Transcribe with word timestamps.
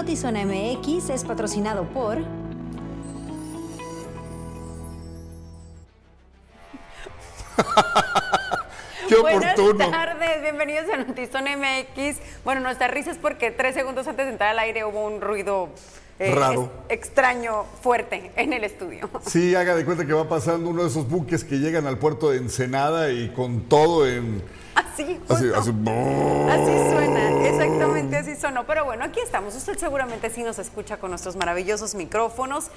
Notizona 0.00 0.46
MX 0.46 1.10
es 1.10 1.24
patrocinado 1.24 1.84
por... 1.84 2.16
Qué 9.08 9.16
Buenas 9.16 9.58
oportuno. 9.58 9.90
tardes, 9.90 10.40
bienvenidos 10.40 10.86
a 10.90 10.96
Notizón 10.96 11.44
MX. 11.44 12.16
Bueno, 12.46 12.62
nuestra 12.62 12.88
risa 12.88 13.10
es 13.10 13.18
porque 13.18 13.50
tres 13.50 13.74
segundos 13.74 14.08
antes 14.08 14.24
de 14.24 14.32
entrar 14.32 14.50
al 14.52 14.58
aire 14.60 14.86
hubo 14.86 15.04
un 15.04 15.20
ruido 15.20 15.68
eh, 16.18 16.34
Raro. 16.34 16.70
extraño, 16.88 17.64
fuerte 17.82 18.30
en 18.36 18.54
el 18.54 18.64
estudio. 18.64 19.10
Sí, 19.26 19.54
haga 19.54 19.74
de 19.74 19.84
cuenta 19.84 20.06
que 20.06 20.14
va 20.14 20.26
pasando 20.28 20.70
uno 20.70 20.82
de 20.82 20.88
esos 20.88 21.10
buques 21.10 21.44
que 21.44 21.58
llegan 21.58 21.86
al 21.86 21.98
puerto 21.98 22.30
de 22.30 22.38
Ensenada 22.38 23.10
y 23.10 23.28
con 23.30 23.68
todo 23.68 24.06
en... 24.08 24.42
Así, 24.74 25.02
Así, 25.02 25.18
justo. 25.18 25.34
así, 25.34 25.70
Así 26.48 26.90
suena, 26.90 27.46
exactamente 27.48 28.19
así 28.30 28.40
sonó. 28.40 28.64
Pero 28.66 28.84
bueno, 28.84 29.04
aquí 29.04 29.20
estamos. 29.20 29.54
Usted 29.54 29.78
seguramente 29.78 30.30
sí 30.30 30.42
nos 30.42 30.58
escucha 30.58 30.98
con 30.98 31.10
nuestros 31.10 31.36
maravillosos 31.36 31.94
micrófonos 31.94 32.70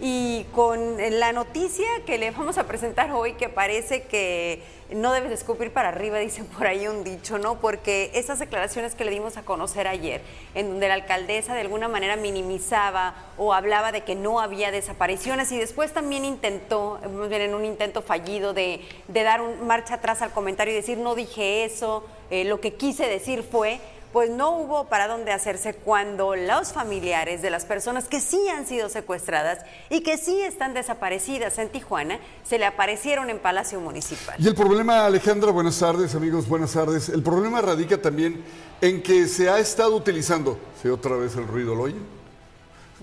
y 0.00 0.44
con 0.54 0.96
la 1.18 1.32
noticia 1.32 1.86
que 2.06 2.18
le 2.18 2.30
vamos 2.30 2.56
a 2.58 2.64
presentar 2.64 3.10
hoy 3.10 3.32
que 3.32 3.48
parece 3.48 4.02
que 4.02 4.62
no 4.90 5.12
debes 5.12 5.32
escupir 5.32 5.72
para 5.72 5.88
arriba, 5.88 6.18
dicen 6.20 6.46
por 6.46 6.66
ahí 6.66 6.86
un 6.86 7.02
dicho, 7.04 7.38
¿no? 7.38 7.60
Porque 7.60 8.10
esas 8.14 8.38
declaraciones 8.38 8.94
que 8.94 9.04
le 9.04 9.10
dimos 9.10 9.36
a 9.36 9.42
conocer 9.42 9.88
ayer, 9.88 10.22
en 10.54 10.70
donde 10.70 10.88
la 10.88 10.94
alcaldesa 10.94 11.54
de 11.54 11.62
alguna 11.62 11.88
manera 11.88 12.16
minimizaba 12.16 13.14
o 13.36 13.54
hablaba 13.54 13.90
de 13.90 14.02
que 14.02 14.14
no 14.14 14.40
había 14.40 14.70
desapariciones 14.70 15.50
y 15.50 15.58
después 15.58 15.92
también 15.92 16.24
intentó, 16.24 17.00
bien 17.28 17.42
en 17.42 17.54
un 17.54 17.64
intento 17.64 18.02
fallido 18.02 18.54
de, 18.54 18.80
de 19.08 19.22
dar 19.22 19.40
un 19.40 19.66
marcha 19.66 19.94
atrás 19.94 20.22
al 20.22 20.30
comentario 20.30 20.72
y 20.72 20.76
decir 20.76 20.98
no 20.98 21.14
dije 21.14 21.64
eso, 21.64 22.04
eh, 22.30 22.44
lo 22.44 22.60
que 22.60 22.74
quise 22.74 23.08
decir 23.08 23.42
fue, 23.42 23.80
pues 24.12 24.30
no 24.30 24.56
hubo 24.56 24.84
para 24.86 25.06
dónde 25.06 25.32
hacerse 25.32 25.74
cuando 25.74 26.34
los 26.34 26.72
familiares 26.72 27.42
de 27.42 27.50
las 27.50 27.64
personas 27.66 28.04
que 28.08 28.20
sí 28.20 28.48
han 28.48 28.66
sido 28.66 28.88
secuestradas 28.88 29.58
y 29.90 30.00
que 30.02 30.16
sí 30.16 30.40
están 30.40 30.72
desaparecidas 30.74 31.58
en 31.58 31.68
Tijuana 31.68 32.18
se 32.44 32.58
le 32.58 32.64
aparecieron 32.64 33.28
en 33.30 33.38
Palacio 33.38 33.80
Municipal. 33.80 34.36
Y 34.38 34.48
el 34.48 34.54
problema, 34.54 35.04
Alejandra, 35.06 35.50
buenas 35.52 35.78
tardes, 35.78 36.14
amigos, 36.14 36.48
buenas 36.48 36.72
tardes. 36.72 37.08
El 37.10 37.22
problema 37.22 37.60
radica 37.60 38.00
también 38.00 38.42
en 38.80 39.02
que 39.02 39.26
se 39.28 39.50
ha 39.50 39.58
estado 39.58 39.94
utilizando... 39.94 40.58
¿Sí 40.82 40.88
otra 40.88 41.16
vez 41.16 41.34
el 41.36 41.46
ruido 41.46 41.74
lo 41.74 41.82
oyen? 41.82 42.18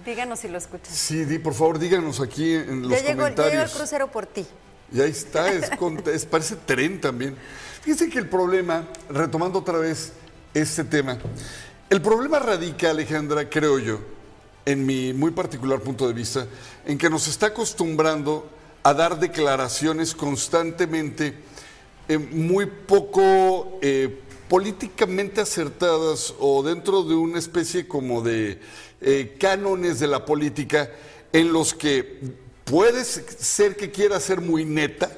Díganos 0.06 0.40
si 0.40 0.48
lo 0.48 0.58
escuchan. 0.58 0.94
Sí, 0.94 1.26
di, 1.26 1.40
por 1.40 1.54
favor, 1.54 1.80
díganos 1.80 2.20
aquí 2.20 2.54
en 2.54 2.82
los 2.84 2.92
Ya 2.92 2.98
llegó, 2.98 3.04
ya 3.04 3.10
llegó 3.10 3.26
el 3.28 3.34
comentarios. 3.36 3.76
crucero 3.76 4.08
por 4.12 4.26
ti. 4.26 4.46
Y 4.92 5.02
ahí 5.02 5.10
está, 5.12 5.50
es, 5.50 5.70
con- 5.78 6.02
es- 6.08 6.26
parece 6.26 6.56
tren 6.58 7.00
también. 7.02 7.36
Fíjense 7.82 8.10
que 8.10 8.20
el 8.20 8.30
problema, 8.30 8.88
retomando 9.10 9.60
otra 9.60 9.78
vez 9.78 10.14
este 10.56 10.86
tema, 10.86 11.18
el 11.90 12.02
problema 12.02 12.40
radica, 12.40 12.90
Alejandra, 12.90 13.50
creo 13.50 13.78
yo, 13.78 14.00
en 14.66 14.86
mi 14.86 15.12
muy 15.14 15.32
particular 15.32 15.82
punto 15.82 16.08
de 16.08 16.14
vista, 16.14 16.48
en 16.86 16.98
que 16.98 17.10
nos 17.10 17.28
está 17.28 17.48
acostumbrando 17.48 18.50
a 18.82 18.94
dar 18.94 19.20
declaraciones 19.20 20.16
constantemente 20.16 21.36
eh, 22.08 22.18
muy 22.18 22.68
poco 22.68 23.80
eh, 23.82 24.22
políticamente 24.48 25.42
acertadas 25.42 26.34
o 26.40 26.64
dentro 26.64 27.04
de 27.04 27.16
una 27.16 27.38
especie 27.38 27.86
como 27.86 28.22
de 28.22 28.62
eh, 29.02 29.36
cánones 29.38 30.00
de 30.00 30.08
la 30.08 30.24
política 30.24 30.90
en 31.34 31.52
los 31.52 31.74
que 31.74 32.22
puede 32.64 33.04
ser 33.04 33.76
que 33.76 33.92
quiera 33.92 34.22
ser 34.22 34.40
muy 34.40 34.64
neta, 34.64 35.12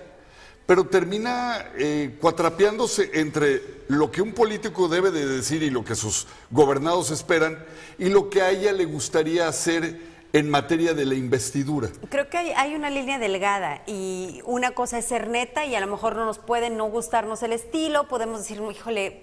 pero 0.67 0.85
termina 0.85 1.71
eh, 1.77 2.17
cuatrapeándose 2.19 3.09
entre 3.13 3.77
lo 3.87 4.11
que 4.11 4.21
un 4.21 4.33
político 4.33 4.89
debe 4.89 5.11
de 5.11 5.25
decir 5.25 5.63
y 5.63 5.69
lo 5.69 5.83
que 5.85 5.95
sus 5.95 6.27
gobernados 6.51 7.09
esperan 7.09 7.65
y 7.97 8.09
lo 8.09 8.29
que 8.29 8.41
a 8.41 8.51
ella 8.51 8.73
le 8.73 8.83
gustaría 8.83 9.47
hacer 9.47 10.16
en 10.37 10.49
materia 10.49 10.93
de 10.93 11.05
la 11.05 11.15
investidura. 11.15 11.89
Creo 12.09 12.29
que 12.29 12.37
hay, 12.37 12.51
hay 12.51 12.75
una 12.75 12.89
línea 12.89 13.17
delgada 13.17 13.81
y 13.87 14.41
una 14.45 14.71
cosa 14.71 14.99
es 14.99 15.05
ser 15.05 15.27
neta 15.27 15.65
y 15.65 15.75
a 15.75 15.79
lo 15.79 15.87
mejor 15.87 16.15
no 16.15 16.25
nos 16.25 16.37
puede 16.37 16.69
no 16.69 16.85
gustarnos 16.89 17.41
el 17.43 17.53
estilo, 17.53 18.07
podemos 18.07 18.39
decir, 18.39 18.61
híjole, 18.71 19.19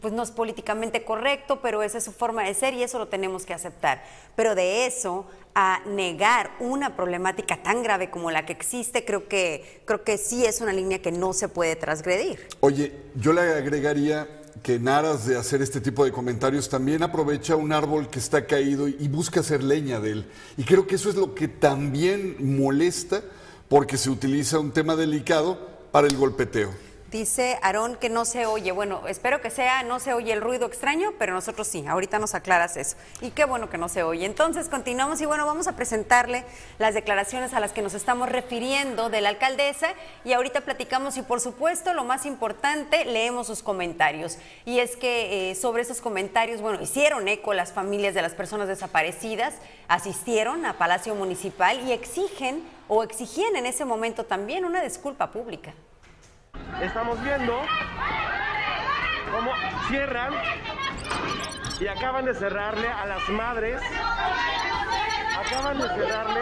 pues 0.00 0.12
no 0.12 0.22
es 0.22 0.30
políticamente 0.30 1.04
correcto, 1.04 1.60
pero 1.62 1.82
esa 1.82 1.98
es 1.98 2.04
su 2.04 2.12
forma 2.12 2.42
de 2.44 2.54
ser 2.54 2.74
y 2.74 2.82
eso 2.82 2.98
lo 2.98 3.08
tenemos 3.08 3.46
que 3.46 3.54
aceptar. 3.54 4.02
Pero 4.34 4.54
de 4.54 4.86
eso 4.86 5.26
a 5.54 5.80
negar 5.86 6.50
una 6.58 6.96
problemática 6.96 7.62
tan 7.62 7.82
grave 7.82 8.10
como 8.10 8.30
la 8.30 8.44
que 8.44 8.52
existe, 8.52 9.04
creo 9.04 9.28
que, 9.28 9.82
creo 9.84 10.04
que 10.04 10.18
sí 10.18 10.44
es 10.44 10.60
una 10.60 10.72
línea 10.72 11.00
que 11.00 11.12
no 11.12 11.32
se 11.32 11.48
puede 11.48 11.76
transgredir. 11.76 12.48
Oye, 12.60 12.92
yo 13.14 13.32
le 13.32 13.40
agregaría 13.40 14.28
que 14.62 14.74
en 14.74 14.88
aras 14.88 15.26
de 15.26 15.36
hacer 15.36 15.62
este 15.62 15.80
tipo 15.80 16.04
de 16.04 16.12
comentarios 16.12 16.68
también 16.68 17.02
aprovecha 17.02 17.56
un 17.56 17.72
árbol 17.72 18.08
que 18.08 18.18
está 18.18 18.46
caído 18.46 18.88
y 18.88 19.08
busca 19.08 19.40
hacer 19.40 19.62
leña 19.62 20.00
de 20.00 20.12
él. 20.12 20.26
Y 20.56 20.64
creo 20.64 20.86
que 20.86 20.96
eso 20.96 21.08
es 21.08 21.16
lo 21.16 21.34
que 21.34 21.48
también 21.48 22.36
molesta 22.58 23.22
porque 23.68 23.96
se 23.96 24.10
utiliza 24.10 24.58
un 24.58 24.72
tema 24.72 24.96
delicado 24.96 25.58
para 25.90 26.06
el 26.06 26.16
golpeteo. 26.16 26.85
Dice 27.10 27.56
Aarón 27.62 27.94
que 27.94 28.08
no 28.08 28.24
se 28.24 28.46
oye. 28.46 28.72
Bueno, 28.72 29.06
espero 29.06 29.40
que 29.40 29.50
sea, 29.50 29.84
no 29.84 30.00
se 30.00 30.12
oye 30.12 30.32
el 30.32 30.40
ruido 30.40 30.66
extraño, 30.66 31.12
pero 31.20 31.34
nosotros 31.34 31.68
sí. 31.68 31.86
Ahorita 31.86 32.18
nos 32.18 32.34
aclaras 32.34 32.76
eso. 32.76 32.96
Y 33.20 33.30
qué 33.30 33.44
bueno 33.44 33.70
que 33.70 33.78
no 33.78 33.88
se 33.88 34.02
oye. 34.02 34.26
Entonces, 34.26 34.68
continuamos 34.68 35.20
y 35.20 35.26
bueno, 35.26 35.46
vamos 35.46 35.68
a 35.68 35.76
presentarle 35.76 36.44
las 36.80 36.94
declaraciones 36.94 37.54
a 37.54 37.60
las 37.60 37.70
que 37.70 37.80
nos 37.80 37.94
estamos 37.94 38.28
refiriendo 38.28 39.08
de 39.08 39.20
la 39.20 39.28
alcaldesa 39.28 39.90
y 40.24 40.32
ahorita 40.32 40.62
platicamos 40.62 41.16
y 41.16 41.22
por 41.22 41.40
supuesto, 41.40 41.94
lo 41.94 42.02
más 42.02 42.26
importante, 42.26 43.04
leemos 43.04 43.46
sus 43.46 43.62
comentarios. 43.62 44.38
Y 44.64 44.80
es 44.80 44.96
que 44.96 45.50
eh, 45.50 45.54
sobre 45.54 45.82
esos 45.82 46.00
comentarios, 46.00 46.60
bueno, 46.60 46.82
hicieron 46.82 47.28
eco 47.28 47.54
las 47.54 47.72
familias 47.72 48.14
de 48.14 48.22
las 48.22 48.34
personas 48.34 48.66
desaparecidas, 48.66 49.54
asistieron 49.86 50.66
a 50.66 50.76
Palacio 50.76 51.14
Municipal 51.14 51.86
y 51.86 51.92
exigen 51.92 52.64
o 52.88 53.04
exigían 53.04 53.54
en 53.54 53.66
ese 53.66 53.84
momento 53.84 54.24
también 54.24 54.64
una 54.64 54.82
disculpa 54.82 55.30
pública. 55.30 55.72
Estamos 56.80 57.22
viendo 57.22 57.62
cómo 59.32 59.52
cierran 59.88 60.34
y 61.80 61.86
acaban 61.86 62.24
de 62.24 62.34
cerrarle 62.34 62.88
a 62.88 63.06
las 63.06 63.28
madres. 63.28 63.80
Acaban 65.38 65.78
de 65.78 65.88
cerrarle. 65.88 66.40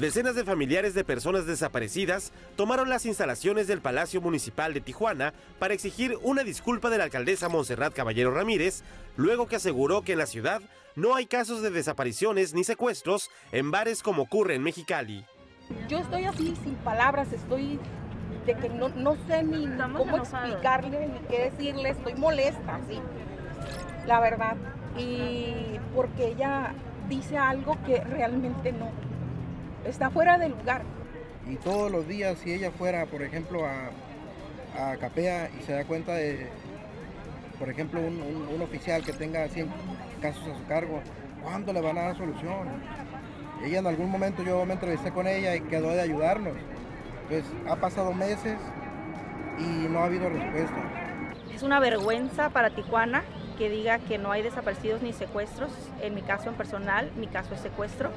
Decenas 0.00 0.34
de 0.34 0.44
familiares 0.44 0.94
de 0.94 1.04
personas 1.04 1.44
desaparecidas 1.44 2.32
tomaron 2.56 2.88
las 2.88 3.04
instalaciones 3.04 3.66
del 3.66 3.82
Palacio 3.82 4.22
Municipal 4.22 4.72
de 4.72 4.80
Tijuana 4.80 5.34
para 5.58 5.74
exigir 5.74 6.16
una 6.22 6.42
disculpa 6.42 6.88
de 6.88 6.96
la 6.96 7.04
alcaldesa 7.04 7.50
Montserrat 7.50 7.92
Caballero 7.92 8.32
Ramírez, 8.32 8.82
luego 9.18 9.46
que 9.46 9.56
aseguró 9.56 10.00
que 10.00 10.12
en 10.12 10.18
la 10.18 10.24
ciudad 10.24 10.62
no 10.96 11.16
hay 11.16 11.26
casos 11.26 11.60
de 11.60 11.68
desapariciones 11.68 12.54
ni 12.54 12.64
secuestros 12.64 13.28
en 13.52 13.70
bares 13.70 14.02
como 14.02 14.22
ocurre 14.22 14.54
en 14.54 14.62
Mexicali. 14.62 15.26
Yo 15.86 15.98
estoy 15.98 16.24
así 16.24 16.56
sin 16.64 16.76
palabras, 16.76 17.30
estoy 17.34 17.78
de 18.46 18.54
que 18.54 18.70
no, 18.70 18.88
no 18.88 19.18
sé 19.26 19.42
ni 19.42 19.66
cómo 19.76 20.16
explicarle 20.16 21.08
ni 21.08 21.18
qué 21.28 21.50
decirle, 21.50 21.90
estoy 21.90 22.14
molesta, 22.14 22.80
sí, 22.88 22.98
la 24.06 24.18
verdad. 24.20 24.56
Y 24.96 25.78
porque 25.94 26.28
ella 26.28 26.72
dice 27.10 27.36
algo 27.36 27.76
que 27.84 28.00
realmente 28.00 28.72
no, 28.72 28.90
está 29.84 30.10
fuera 30.10 30.38
de 30.38 30.48
lugar. 30.50 30.82
Y 31.48 31.56
todos 31.56 31.90
los 31.90 32.06
días, 32.06 32.38
si 32.38 32.52
ella 32.52 32.70
fuera, 32.70 33.06
por 33.06 33.22
ejemplo, 33.22 33.62
a, 33.66 33.90
a 34.92 34.96
Capea 34.98 35.50
y 35.58 35.62
se 35.64 35.72
da 35.72 35.84
cuenta 35.84 36.14
de, 36.14 36.48
por 37.58 37.68
ejemplo, 37.68 38.00
un, 38.00 38.20
un- 38.22 38.48
un 38.54 38.62
oficial 38.62 39.02
que 39.04 39.12
tenga 39.12 39.48
100 39.48 39.68
casos 40.22 40.42
a 40.48 40.56
su 40.58 40.66
cargo, 40.66 41.00
¿cuándo 41.42 41.72
le 41.72 41.80
van 41.80 41.98
a 41.98 42.02
dar 42.02 42.16
solución? 42.16 42.68
Ella 43.64 43.78
en 43.80 43.86
algún 43.86 44.10
momento 44.10 44.42
yo 44.42 44.64
me 44.64 44.74
entrevisté 44.74 45.10
con 45.10 45.26
ella 45.26 45.54
y 45.56 45.60
quedó 45.62 45.90
de 45.90 46.00
ayudarnos. 46.00 46.54
Entonces, 47.22 47.44
ha 47.68 47.76
pasado 47.76 48.12
meses 48.12 48.58
y 49.58 49.88
no 49.88 50.00
ha 50.00 50.04
habido 50.04 50.28
respuesta. 50.28 50.76
Es 51.54 51.62
una 51.62 51.78
vergüenza 51.80 52.48
para 52.50 52.70
Tijuana 52.70 53.22
que 53.60 53.68
diga 53.68 53.98
que 53.98 54.16
no 54.16 54.32
hay 54.32 54.40
desaparecidos 54.40 55.02
ni 55.02 55.12
secuestros. 55.12 55.70
En 56.00 56.14
mi 56.14 56.22
caso 56.22 56.48
en 56.48 56.54
personal, 56.54 57.10
mi 57.16 57.26
caso 57.26 57.54
es 57.54 57.60
secuestro. 57.60 58.10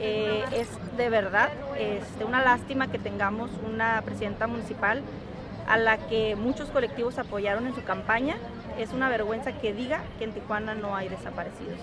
Eh, 0.00 0.42
es 0.52 0.66
de 0.96 1.08
verdad 1.08 1.50
este, 1.78 2.24
una 2.24 2.42
lástima 2.42 2.90
que 2.90 2.98
tengamos 2.98 3.48
una 3.64 4.02
presidenta 4.04 4.48
municipal 4.48 5.00
a 5.68 5.76
la 5.76 5.98
que 6.08 6.34
muchos 6.34 6.68
colectivos 6.70 7.16
apoyaron 7.18 7.68
en 7.68 7.76
su 7.76 7.84
campaña. 7.84 8.34
Es 8.76 8.90
una 8.90 9.08
vergüenza 9.08 9.52
que 9.52 9.72
diga 9.72 10.02
que 10.18 10.24
en 10.24 10.32
Tijuana 10.32 10.74
no 10.74 10.96
hay 10.96 11.08
desaparecidos. 11.08 11.78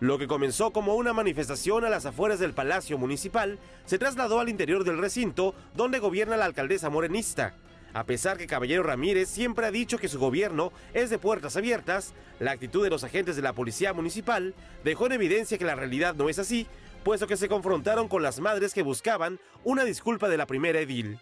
Lo 0.00 0.18
que 0.18 0.26
comenzó 0.26 0.72
como 0.72 0.96
una 0.96 1.12
manifestación 1.12 1.84
a 1.84 1.88
las 1.88 2.04
afueras 2.04 2.40
del 2.40 2.52
Palacio 2.52 2.98
Municipal 2.98 3.60
se 3.84 3.96
trasladó 3.96 4.40
al 4.40 4.48
interior 4.48 4.82
del 4.82 4.98
recinto 4.98 5.54
donde 5.76 6.00
gobierna 6.00 6.36
la 6.36 6.46
alcaldesa 6.46 6.90
morenista. 6.90 7.54
A 7.94 8.04
pesar 8.04 8.36
que 8.36 8.48
Caballero 8.48 8.82
Ramírez 8.82 9.28
siempre 9.28 9.66
ha 9.66 9.70
dicho 9.70 9.98
que 9.98 10.08
su 10.08 10.18
gobierno 10.18 10.72
es 10.94 11.10
de 11.10 11.18
puertas 11.18 11.56
abiertas, 11.56 12.12
la 12.40 12.50
actitud 12.50 12.82
de 12.82 12.90
los 12.90 13.04
agentes 13.04 13.36
de 13.36 13.42
la 13.42 13.52
policía 13.52 13.92
municipal 13.92 14.52
dejó 14.82 15.06
en 15.06 15.12
evidencia 15.12 15.58
que 15.58 15.64
la 15.64 15.76
realidad 15.76 16.16
no 16.16 16.28
es 16.28 16.40
así, 16.40 16.66
puesto 17.04 17.28
que 17.28 17.36
se 17.36 17.48
confrontaron 17.48 18.08
con 18.08 18.24
las 18.24 18.40
madres 18.40 18.74
que 18.74 18.82
buscaban 18.82 19.38
una 19.62 19.84
disculpa 19.84 20.28
de 20.28 20.36
la 20.36 20.46
primera 20.46 20.80
edil. 20.80 21.20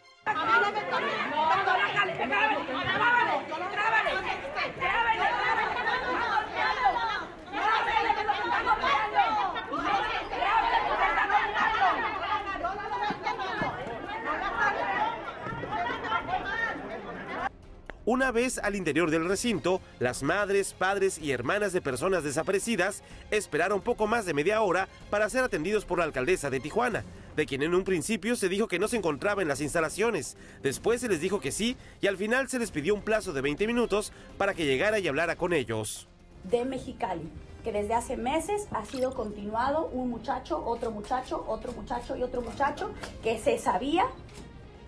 Una 18.05 18.33
vez 18.33 18.59
al 18.59 18.75
interior 18.75 19.13
del 19.13 19.29
recinto, 19.29 19.81
las 20.01 20.25
madres, 20.25 20.75
padres 20.77 21.19
y 21.19 21.31
hermanas 21.31 21.73
de 21.73 21.81
personas 21.81 22.25
desaparecidas 22.25 23.05
esperaron 23.31 23.81
poco 23.81 24.09
más 24.09 24.27
de 24.27 24.35
media 24.35 24.61
hora 24.61 24.89
para 25.09 25.31
ser 25.31 25.45
atendidos 25.45 25.85
por 25.85 25.99
la 25.99 26.05
alcaldesa 26.05 26.51
de 26.51 26.59
Tijuana, 26.59 27.05
de 27.37 27.47
quien 27.47 27.63
en 27.63 27.77
un 27.77 27.85
principio 27.85 28.35
se 28.35 28.49
dijo 28.49 28.67
que 28.67 28.81
no 28.81 28.89
se 28.89 28.97
encontraba 28.97 29.41
en 29.41 29.47
las 29.47 29.61
instalaciones. 29.61 30.37
Después 30.65 31.01
se 31.01 31.09
les 31.09 31.21
dijo 31.21 31.39
que 31.39 31.53
sí 31.53 31.77
y 32.01 32.09
al 32.09 32.17
final 32.17 32.49
se 32.49 32.59
les 32.59 32.73
pidió 32.73 32.93
un 32.93 33.03
plazo 33.03 33.33
de 33.33 33.41
20 33.41 33.69
minutos 33.69 34.13
para 34.37 34.53
que 34.55 34.67
llegara 34.67 34.99
y 34.99 35.07
hablara 35.07 35.37
con 35.37 35.53
ellos. 35.53 36.09
De 36.43 36.65
Mexicali, 36.65 37.31
que 37.63 37.71
desde 37.71 37.95
hace 37.95 38.17
meses 38.17 38.67
ha 38.73 38.85
sido 38.85 39.15
continuado 39.15 39.87
un 39.93 40.11
muchacho, 40.11 40.61
otro 40.67 40.91
muchacho, 40.91 41.45
otro 41.47 41.71
muchacho 41.71 42.17
y 42.17 42.25
otro 42.25 42.43
muchacho, 42.43 42.91
que 43.23 43.39
se 43.39 43.59
sabía 43.59 44.07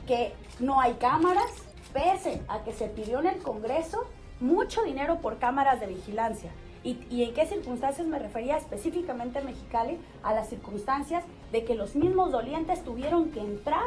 que 0.09 0.33
no 0.59 0.81
hay 0.81 0.95
cámaras, 0.95 1.51
pese 1.95 2.43
a 2.49 2.63
que 2.65 2.73
se 2.73 2.89
pidió 2.89 3.21
en 3.21 3.29
el 3.29 3.39
Congreso 3.39 4.05
mucho 4.41 4.83
dinero 4.83 5.21
por 5.21 5.39
cámaras 5.39 5.81
de 5.81 5.87
vigilancia. 5.87 6.51
¿Y, 6.83 7.23
en 7.23 7.33
qué 7.33 7.47
circunstancias 7.47 8.07
me 8.07 8.19
refería 8.19 8.59
específicamente 8.59 9.39
en 9.39 9.47
Mexicali? 9.47 9.99
A 10.23 10.35
las 10.35 10.51
circunstancias 10.51 11.25
de 11.51 11.65
que 11.65 11.75
los 11.75 11.97
mismos 11.97 12.31
dolientes 12.31 12.85
tuvieron 12.85 13.31
que 13.31 13.41
entrar 13.41 13.87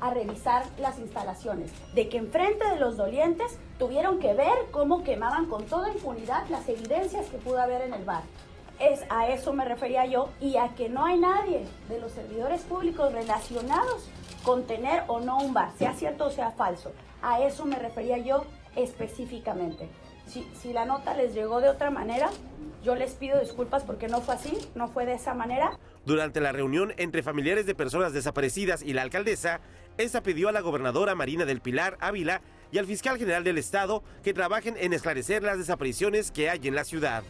a 0.00 0.10
revisar 0.12 0.64
las 0.78 0.98
instalaciones, 0.98 1.70
de 1.94 2.08
que 2.08 2.16
enfrente 2.16 2.68
de 2.68 2.80
los 2.80 2.96
dolientes 2.96 3.56
tuvieron 3.78 4.18
que 4.18 4.34
ver 4.34 4.54
cómo 4.72 5.04
quemaban 5.04 5.46
con 5.46 5.64
toda 5.66 5.92
impunidad 5.92 6.48
las 6.48 6.68
evidencias 6.68 7.26
que 7.26 7.38
pudo 7.38 7.60
haber 7.60 7.82
en 7.82 7.94
el 7.94 8.04
bar. 8.04 8.24
Es 8.80 9.04
a 9.08 9.28
eso 9.28 9.52
me 9.52 9.64
refería 9.64 10.04
yo 10.04 10.30
y 10.40 10.56
a 10.56 10.74
que 10.74 10.88
no 10.88 11.04
hay 11.04 11.20
nadie 11.20 11.64
de 11.88 12.00
los 12.00 12.10
servidores 12.10 12.62
públicos 12.62 13.12
relacionados 13.12 14.08
con 14.42 14.64
tener 14.64 15.04
o 15.06 15.20
no 15.20 15.38
un 15.38 15.54
bar, 15.54 15.70
sea 15.78 15.92
cierto 15.94 16.26
o 16.26 16.30
sea 16.30 16.50
falso. 16.50 16.90
A 17.26 17.40
eso 17.40 17.64
me 17.64 17.78
refería 17.78 18.18
yo 18.18 18.44
específicamente. 18.76 19.88
Si, 20.26 20.46
si, 20.60 20.74
la 20.74 20.84
nota 20.84 21.14
les 21.14 21.32
llegó 21.32 21.62
de 21.62 21.70
otra 21.70 21.90
manera, 21.90 22.28
yo 22.82 22.94
les 22.94 23.12
pido 23.12 23.40
disculpas 23.40 23.82
porque 23.82 24.08
no 24.08 24.20
fue 24.20 24.34
así, 24.34 24.58
no 24.74 24.88
fue 24.88 25.06
de 25.06 25.14
esa 25.14 25.32
manera. 25.32 25.78
Durante 26.04 26.42
la 26.42 26.52
reunión 26.52 26.92
entre 26.98 27.22
familiares 27.22 27.64
de 27.64 27.74
personas 27.74 28.12
desaparecidas 28.12 28.82
y 28.82 28.92
la 28.92 29.00
alcaldesa, 29.00 29.60
esta 29.96 30.22
pidió 30.22 30.50
a 30.50 30.52
la 30.52 30.60
gobernadora 30.60 31.14
Marina 31.14 31.46
del 31.46 31.62
Pilar 31.62 31.96
Ávila 32.00 32.42
y 32.70 32.76
al 32.76 32.84
fiscal 32.84 33.16
general 33.16 33.42
del 33.42 33.56
estado 33.56 34.02
que 34.22 34.34
trabajen 34.34 34.76
en 34.78 34.92
esclarecer 34.92 35.42
las 35.42 35.56
desapariciones 35.56 36.30
que 36.30 36.50
hay 36.50 36.60
en 36.68 36.74
la 36.74 36.84
ciudad. 36.84 37.22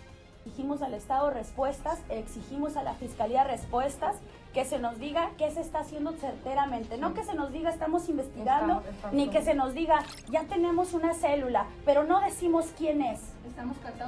Exigimos 0.44 0.82
al 0.82 0.94
Estado 0.94 1.30
respuestas, 1.30 2.00
exigimos 2.08 2.76
a 2.76 2.82
la 2.82 2.94
Fiscalía 2.94 3.44
respuestas, 3.44 4.16
que 4.54 4.64
se 4.64 4.78
nos 4.78 4.98
diga 4.98 5.32
qué 5.36 5.50
se 5.50 5.60
está 5.60 5.80
haciendo 5.80 6.12
certeramente, 6.12 6.96
no 6.96 7.12
que 7.12 7.24
se 7.24 7.34
nos 7.34 7.52
diga 7.52 7.70
estamos 7.70 8.08
investigando, 8.08 8.82
ni 9.12 9.28
que 9.28 9.42
se 9.42 9.54
nos 9.54 9.74
diga 9.74 10.04
ya 10.30 10.44
tenemos 10.44 10.94
una 10.94 11.12
célula, 11.12 11.66
pero 11.84 12.04
no 12.04 12.20
decimos 12.20 12.66
quién 12.78 13.02
es, 13.02 13.20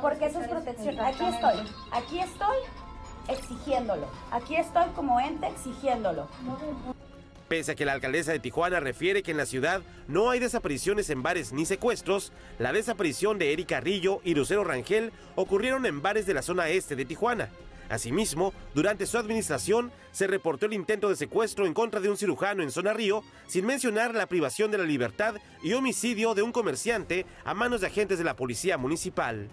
porque 0.00 0.26
eso 0.26 0.41
es 0.41 0.49
protección. 0.49 0.99
Aquí 1.00 1.25
estoy, 1.25 1.73
aquí 1.91 2.21
estoy 2.21 2.57
exigiéndolo, 3.29 4.07
aquí 4.31 4.55
estoy 4.55 4.88
como 4.95 5.19
ente 5.19 5.49
exigiéndolo. 5.49 6.29
Pese 7.49 7.73
a 7.73 7.75
que 7.75 7.85
la 7.85 7.93
alcaldesa 7.93 8.33
de 8.33 8.38
Tijuana 8.38 8.81
refiere 8.81 9.23
que 9.23 9.31
en 9.33 9.37
la 9.37 9.47
ciudad 9.47 9.83
no 10.09 10.31
hay 10.31 10.41
desapariciones 10.41 11.11
en 11.11 11.23
bares 11.23 11.53
ni 11.53 11.65
secuestros, 11.65 12.33
la 12.59 12.73
desaparición 12.73 13.38
de 13.38 13.53
Erika 13.53 13.76
Carrillo 13.76 14.21
y 14.25 14.35
Lucero 14.35 14.65
Rangel 14.65 15.12
ocurrieron 15.35 15.87
en 15.87 16.03
bares 16.03 16.26
de 16.26 16.35
la 16.35 16.43
zona 16.43 16.69
este 16.69 16.97
de 16.97 17.05
Tijuana. 17.05 17.49
Asimismo, 17.88 18.52
durante 18.75 19.07
su 19.07 19.19
administración 19.19 19.93
se 20.12 20.26
reportó 20.26 20.66
el 20.66 20.73
intento 20.73 21.09
de 21.09 21.16
secuestro 21.16 21.66
en 21.66 21.75
contra 21.75 22.00
de 22.00 22.09
un 22.09 22.16
cirujano 22.16 22.62
en 22.62 22.71
Zona 22.71 22.93
Río, 22.93 23.23
sin 23.47 23.66
mencionar 23.66 24.14
la 24.14 24.26
privación 24.26 24.71
de 24.71 24.78
la 24.78 24.85
libertad 24.85 25.37
y 25.62 25.73
homicidio 25.73 26.35
de 26.35 26.43
un 26.43 26.52
comerciante 26.52 27.26
a 27.45 27.55
manos 27.55 27.81
de 27.81 27.87
agentes 27.87 28.19
de 28.19 28.25
la 28.25 28.37
Policía 28.37 28.78
Municipal. 28.78 29.49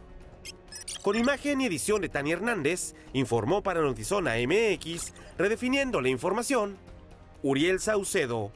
Con 1.01 1.15
imagen 1.15 1.61
y 1.61 1.65
edición 1.65 2.01
de 2.01 2.09
Tania 2.09 2.33
Hernández, 2.33 2.95
informó 3.13 3.61
para 3.61 3.81
Notizona 3.81 4.35
MX, 4.35 5.13
redefiniendo 5.37 6.01
la 6.01 6.09
información 6.09 6.77
Uriel 7.41 7.79
Saucedo. 7.79 8.51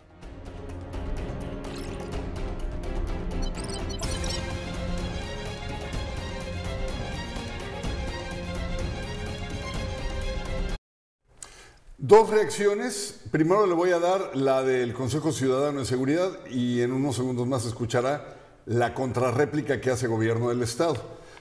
Dos 11.99 12.29
reacciones. 12.29 13.21
Primero 13.31 13.65
le 13.65 13.73
voy 13.73 13.89
a 13.89 13.97
dar 13.97 14.35
la 14.35 14.61
del 14.61 14.93
Consejo 14.93 15.31
Ciudadano 15.31 15.79
de 15.79 15.85
Seguridad 15.87 16.45
y 16.47 16.81
en 16.81 16.91
unos 16.91 17.15
segundos 17.15 17.47
más 17.47 17.65
escuchará 17.65 18.37
la 18.67 18.93
contrarréplica 18.93 19.81
que 19.81 19.89
hace 19.89 20.05
Gobierno 20.05 20.49
del 20.49 20.61
Estado. 20.61 20.95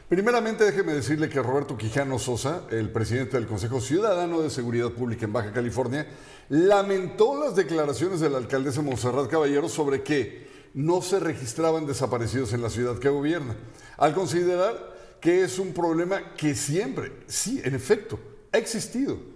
Primeramente, 0.08 0.64
déjeme 0.64 0.94
decirle 0.94 1.28
que 1.28 1.42
Roberto 1.42 1.76
Quijano 1.76 2.18
Sosa, 2.18 2.62
el 2.70 2.90
presidente 2.90 3.36
del 3.36 3.46
Consejo 3.46 3.82
Ciudadano 3.82 4.40
de 4.40 4.48
Seguridad 4.48 4.92
Pública 4.92 5.26
en 5.26 5.34
Baja 5.34 5.52
California, 5.52 6.06
lamentó 6.48 7.38
las 7.38 7.54
declaraciones 7.54 8.20
de 8.20 8.30
la 8.30 8.38
alcaldesa 8.38 8.80
Monserrat 8.80 9.28
Caballero 9.28 9.68
sobre 9.68 10.02
que 10.02 10.48
no 10.72 11.02
se 11.02 11.20
registraban 11.20 11.86
desaparecidos 11.86 12.54
en 12.54 12.62
la 12.62 12.70
ciudad 12.70 12.98
que 12.98 13.10
gobierna, 13.10 13.56
al 13.98 14.14
considerar 14.14 15.18
que 15.20 15.44
es 15.44 15.58
un 15.58 15.74
problema 15.74 16.34
que 16.34 16.54
siempre, 16.54 17.12
sí, 17.26 17.60
en 17.62 17.74
efecto, 17.74 18.18
ha 18.52 18.56
existido. 18.56 19.35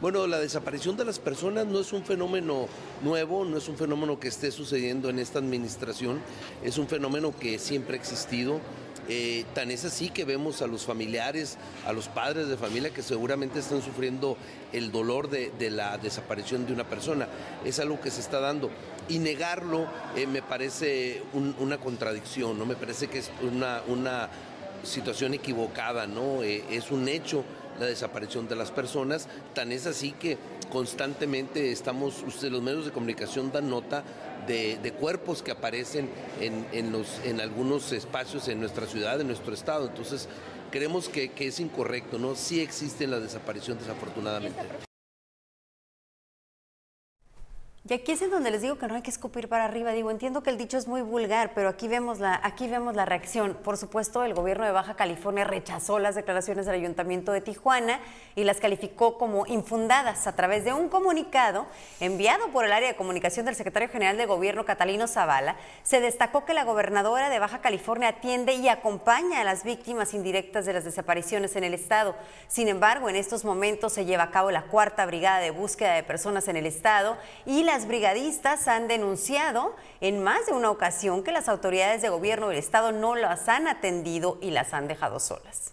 Bueno, 0.00 0.26
la 0.26 0.38
desaparición 0.38 0.96
de 0.96 1.04
las 1.04 1.18
personas 1.18 1.66
no 1.66 1.78
es 1.78 1.92
un 1.92 2.04
fenómeno 2.04 2.68
nuevo, 3.02 3.44
no 3.44 3.58
es 3.58 3.68
un 3.68 3.76
fenómeno 3.76 4.18
que 4.18 4.28
esté 4.28 4.50
sucediendo 4.50 5.10
en 5.10 5.18
esta 5.18 5.38
administración, 5.38 6.20
es 6.64 6.78
un 6.78 6.88
fenómeno 6.88 7.34
que 7.38 7.58
siempre 7.58 7.96
ha 7.96 8.00
existido 8.00 8.60
eh, 9.12 9.44
tan 9.54 9.72
es 9.72 9.84
así 9.84 10.08
que 10.08 10.24
vemos 10.24 10.62
a 10.62 10.68
los 10.68 10.84
familiares, 10.84 11.58
a 11.84 11.92
los 11.92 12.06
padres 12.06 12.46
de 12.46 12.56
familia 12.56 12.90
que 12.90 13.02
seguramente 13.02 13.58
están 13.58 13.82
sufriendo 13.82 14.36
el 14.72 14.92
dolor 14.92 15.28
de, 15.28 15.50
la 15.70 15.98
desaparición 15.98 16.64
de 16.64 16.72
una 16.72 16.84
persona. 16.84 17.26
Es 17.64 17.80
algo 17.80 18.00
que 18.00 18.12
se 18.12 18.20
está 18.20 18.38
dando. 18.38 18.70
Y 19.08 19.18
negarlo 19.18 19.88
eh, 20.14 20.28
me 20.28 20.42
parece 20.42 21.22
una 21.58 21.78
contradicción, 21.78 22.56
¿no? 22.56 22.66
Me 22.66 22.76
parece 22.76 23.08
que 23.08 23.18
es 23.18 23.30
una, 23.42 24.28
situación 24.84 25.34
equivocada, 25.34 26.06
¿no? 26.06 26.42
Eh, 26.42 26.64
es 26.70 26.90
un 26.90 27.06
hecho 27.06 27.44
la 27.80 27.86
desaparición 27.86 28.46
de 28.46 28.54
las 28.54 28.70
personas. 28.70 29.26
Tan 29.54 29.72
es 29.72 29.86
así 29.86 30.12
que 30.12 30.38
constantemente 30.70 31.72
estamos, 31.72 32.22
ustedes, 32.22 32.52
los 32.52 32.62
medios 32.62 32.84
de 32.84 32.92
comunicación 32.92 33.50
dan 33.50 33.68
nota 33.68 34.04
de, 34.46 34.94
cuerpos 34.98 35.42
que 35.42 35.52
aparecen 35.52 36.08
en, 36.40 36.92
los, 36.92 37.20
en 37.24 37.40
algunos 37.40 37.92
espacios 37.92 38.48
en 38.48 38.60
nuestra 38.60 38.86
ciudad, 38.86 39.20
en 39.20 39.26
nuestro 39.26 39.54
estado. 39.54 39.88
Entonces, 39.88 40.28
creemos 40.70 41.08
que, 41.08 41.30
que 41.30 41.48
es 41.48 41.60
incorrecto, 41.60 42.18
¿no? 42.18 42.34
Sí 42.34 42.60
existe 42.60 43.06
la 43.06 43.18
desaparición, 43.18 43.78
desafortunadamente. 43.78 44.89
Y 47.88 47.94
aquí 47.94 48.12
es 48.12 48.20
en 48.20 48.30
donde 48.30 48.50
les 48.50 48.60
digo 48.60 48.76
que 48.76 48.86
no 48.86 48.94
hay 48.94 49.00
que 49.00 49.10
escupir 49.10 49.48
para 49.48 49.64
arriba. 49.64 49.92
Digo, 49.92 50.10
entiendo 50.10 50.42
que 50.42 50.50
el 50.50 50.58
dicho 50.58 50.76
es 50.76 50.86
muy 50.86 51.00
vulgar, 51.00 51.52
pero 51.54 51.70
aquí 51.70 51.88
vemos 51.88 52.20
la, 52.20 52.38
aquí 52.42 52.68
vemos 52.68 52.94
la 52.94 53.06
reacción. 53.06 53.56
Por 53.64 53.78
supuesto, 53.78 54.22
el 54.22 54.34
gobierno 54.34 54.66
de 54.66 54.70
Baja 54.70 54.96
California 54.96 55.44
rechazó 55.44 55.98
las 55.98 56.14
declaraciones 56.14 56.66
del 56.66 56.74
Ayuntamiento 56.74 57.32
de 57.32 57.40
Tijuana 57.40 57.98
y 58.36 58.44
las 58.44 58.58
calificó 58.58 59.16
como 59.16 59.46
infundadas 59.46 60.26
a 60.26 60.36
través 60.36 60.62
de 60.62 60.74
un 60.74 60.90
comunicado 60.90 61.66
enviado 62.00 62.48
por 62.48 62.66
el 62.66 62.72
área 62.72 62.86
de 62.86 62.96
comunicación 62.96 63.46
del 63.46 63.56
secretario 63.56 63.88
general 63.88 64.18
de 64.18 64.26
gobierno, 64.26 64.66
Catalino 64.66 65.08
Zavala. 65.08 65.56
Se 65.82 66.00
destacó 66.00 66.44
que 66.44 66.52
la 66.52 66.64
gobernadora 66.64 67.30
de 67.30 67.38
Baja 67.38 67.62
California 67.62 68.08
atiende 68.08 68.52
y 68.52 68.68
acompaña 68.68 69.40
a 69.40 69.44
las 69.44 69.64
víctimas 69.64 70.12
indirectas 70.12 70.66
de 70.66 70.74
las 70.74 70.84
desapariciones 70.84 71.56
en 71.56 71.64
el 71.64 71.72
estado. 71.72 72.14
Sin 72.46 72.68
embargo, 72.68 73.08
en 73.08 73.16
estos 73.16 73.46
momentos 73.46 73.94
se 73.94 74.04
lleva 74.04 74.24
a 74.24 74.30
cabo 74.30 74.50
la 74.50 74.64
cuarta 74.64 75.06
brigada 75.06 75.38
de 75.38 75.50
búsqueda 75.50 75.94
de 75.94 76.02
personas 76.02 76.46
en 76.46 76.58
el 76.58 76.66
estado 76.66 77.16
y 77.46 77.69
las 77.70 77.86
brigadistas 77.86 78.66
han 78.68 78.88
denunciado 78.88 79.74
en 80.00 80.22
más 80.22 80.46
de 80.46 80.52
una 80.52 80.70
ocasión 80.70 81.22
que 81.22 81.30
las 81.32 81.48
autoridades 81.48 82.02
de 82.02 82.08
gobierno 82.08 82.48
del 82.48 82.58
Estado 82.58 82.90
no 82.92 83.14
las 83.14 83.48
han 83.48 83.68
atendido 83.68 84.38
y 84.40 84.50
las 84.50 84.74
han 84.74 84.88
dejado 84.88 85.20
solas. 85.20 85.72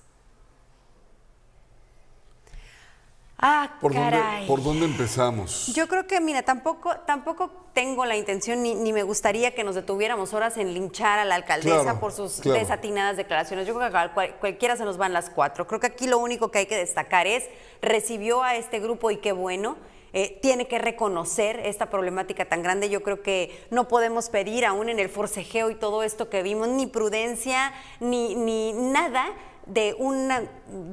Ah, 3.39 3.77
¿Por 3.81 3.93
dónde, 3.93 4.09
caray. 4.17 4.47
¿Por 4.47 4.63
dónde 4.63 4.85
empezamos? 4.85 5.67
Yo 5.75 5.87
creo 5.87 6.07
que, 6.07 6.19
mira, 6.19 6.41
tampoco, 6.41 6.95
tampoco 7.01 7.51
tengo 7.73 8.03
la 8.05 8.15
intención 8.15 8.63
ni, 8.63 8.73
ni 8.73 8.91
me 8.91 9.03
gustaría 9.03 9.53
que 9.53 9.63
nos 9.63 9.75
detuviéramos 9.75 10.33
horas 10.33 10.57
en 10.57 10.73
linchar 10.73 11.19
a 11.19 11.25
la 11.25 11.35
alcaldesa 11.35 11.83
Claro, 11.83 11.99
por 11.99 12.11
sus 12.13 12.39
claro. 12.41 12.59
desatinadas 12.59 13.15
declaraciones. 13.15 13.67
Yo 13.67 13.75
creo 13.75 13.87
que 13.87 14.11
cual- 14.11 14.35
cualquiera 14.39 14.75
se 14.75 14.85
nos 14.85 14.97
van 14.97 15.13
las 15.13 15.29
cuatro. 15.29 15.67
Creo 15.67 15.79
que 15.79 15.85
aquí 15.87 16.07
lo 16.07 16.17
único 16.17 16.49
que 16.49 16.59
hay 16.59 16.65
que 16.65 16.77
destacar 16.77 17.27
es 17.27 17.43
recibió 17.79 18.41
a 18.41 18.55
este 18.55 18.79
grupo 18.79 19.11
y 19.11 19.17
qué 19.17 19.33
bueno. 19.33 19.77
Eh, 20.13 20.39
tiene 20.41 20.67
que 20.67 20.79
reconocer 20.79 21.59
esta 21.59 21.89
problemática 21.89 22.45
tan 22.45 22.63
grande. 22.63 22.89
Yo 22.89 23.03
creo 23.03 23.21
que 23.21 23.65
no 23.69 23.87
podemos 23.87 24.29
pedir, 24.29 24.65
aún 24.65 24.89
en 24.89 24.99
el 24.99 25.09
forcejeo 25.09 25.69
y 25.69 25.75
todo 25.75 26.03
esto 26.03 26.29
que 26.29 26.43
vimos, 26.43 26.67
ni 26.67 26.87
prudencia, 26.87 27.73
ni, 27.99 28.35
ni 28.35 28.73
nada 28.73 29.33
de 29.67 29.95
una 29.99 30.43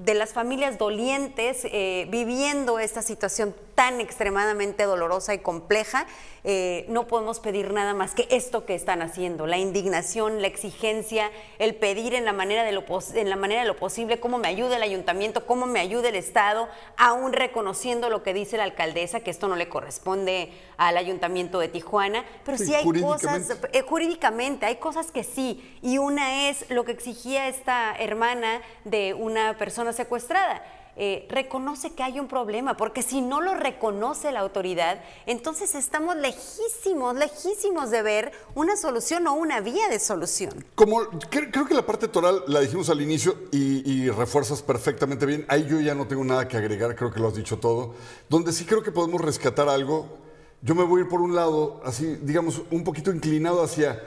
de 0.02 0.14
las 0.14 0.32
familias 0.32 0.78
dolientes 0.78 1.64
eh, 1.64 2.06
viviendo 2.10 2.78
esta 2.78 3.02
situación 3.02 3.54
tan 3.74 4.00
extremadamente 4.00 4.84
dolorosa 4.84 5.34
y 5.34 5.38
compleja, 5.38 6.06
eh, 6.44 6.84
no 6.88 7.06
podemos 7.06 7.40
pedir 7.40 7.72
nada 7.72 7.94
más 7.94 8.14
que 8.14 8.26
esto 8.30 8.66
que 8.66 8.74
están 8.74 9.00
haciendo, 9.00 9.46
la 9.46 9.56
indignación, 9.56 10.42
la 10.42 10.46
exigencia, 10.46 11.30
el 11.58 11.74
pedir 11.74 12.14
en 12.14 12.24
la 12.24 12.32
manera 12.32 12.64
de 12.64 12.72
lo, 12.72 12.84
en 13.14 13.30
la 13.30 13.36
manera 13.36 13.62
de 13.62 13.66
lo 13.66 13.76
posible 13.76 14.20
cómo 14.20 14.38
me 14.38 14.48
ayude 14.48 14.76
el 14.76 14.82
ayuntamiento, 14.82 15.46
cómo 15.46 15.66
me 15.66 15.80
ayude 15.80 16.10
el 16.10 16.16
Estado, 16.16 16.68
aún 16.96 17.32
reconociendo 17.32 18.10
lo 18.10 18.22
que 18.22 18.34
dice 18.34 18.56
la 18.56 18.64
alcaldesa, 18.64 19.20
que 19.20 19.30
esto 19.30 19.48
no 19.48 19.56
le 19.56 19.68
corresponde 19.68 20.52
al 20.76 20.96
ayuntamiento 20.96 21.58
de 21.60 21.68
Tijuana, 21.68 22.24
pero 22.44 22.58
sí, 22.58 22.64
Sí, 22.64 22.74
hay 22.74 23.02
cosas 23.02 23.58
eh, 23.72 23.82
jurídicamente 23.82 24.66
hay 24.66 24.76
cosas 24.76 25.10
que 25.10 25.24
sí, 25.24 25.78
y 25.82 25.98
una 25.98 26.48
es 26.48 26.70
lo 26.70 26.84
que 26.84 26.92
exigía 26.92 27.48
esta 27.48 27.94
hermana 27.96 28.62
de 28.84 29.14
una 29.14 29.56
persona 29.58 29.92
secuestrada. 29.92 30.62
Eh, 30.96 31.26
reconoce 31.28 31.90
que 31.92 32.04
hay 32.04 32.20
un 32.20 32.28
problema, 32.28 32.76
porque 32.76 33.02
si 33.02 33.20
no 33.20 33.40
lo 33.40 33.54
reconoce 33.54 34.30
la 34.30 34.40
autoridad, 34.40 35.02
entonces 35.26 35.74
estamos 35.74 36.14
lejísimos, 36.16 37.16
lejísimos 37.16 37.90
de 37.90 38.02
ver 38.02 38.32
una 38.54 38.76
solución 38.76 39.26
o 39.26 39.34
una 39.34 39.60
vía 39.60 39.88
de 39.88 39.98
solución. 39.98 40.64
Como 40.76 41.00
cre- 41.02 41.50
creo 41.50 41.66
que 41.66 41.74
la 41.74 41.84
parte 41.84 42.06
toral 42.06 42.44
la 42.46 42.60
dijimos 42.60 42.90
al 42.90 43.00
inicio 43.00 43.36
y, 43.50 43.90
y 43.90 44.08
refuerzas 44.10 44.62
perfectamente 44.62 45.26
bien. 45.26 45.44
Ahí 45.48 45.66
yo 45.68 45.80
ya 45.80 45.96
no 45.96 46.06
tengo 46.06 46.24
nada 46.24 46.46
que 46.46 46.56
agregar, 46.56 46.94
creo 46.94 47.12
que 47.12 47.18
lo 47.18 47.26
has 47.26 47.34
dicho 47.34 47.58
todo. 47.58 47.94
Donde 48.28 48.52
sí 48.52 48.64
creo 48.64 48.84
que 48.84 48.92
podemos 48.92 49.20
rescatar 49.20 49.68
algo, 49.68 50.18
yo 50.62 50.76
me 50.76 50.84
voy 50.84 51.00
a 51.00 51.04
ir 51.04 51.10
por 51.10 51.20
un 51.20 51.34
lado, 51.34 51.80
así, 51.84 52.18
digamos, 52.22 52.62
un 52.70 52.84
poquito 52.84 53.10
inclinado 53.10 53.64
hacia 53.64 54.00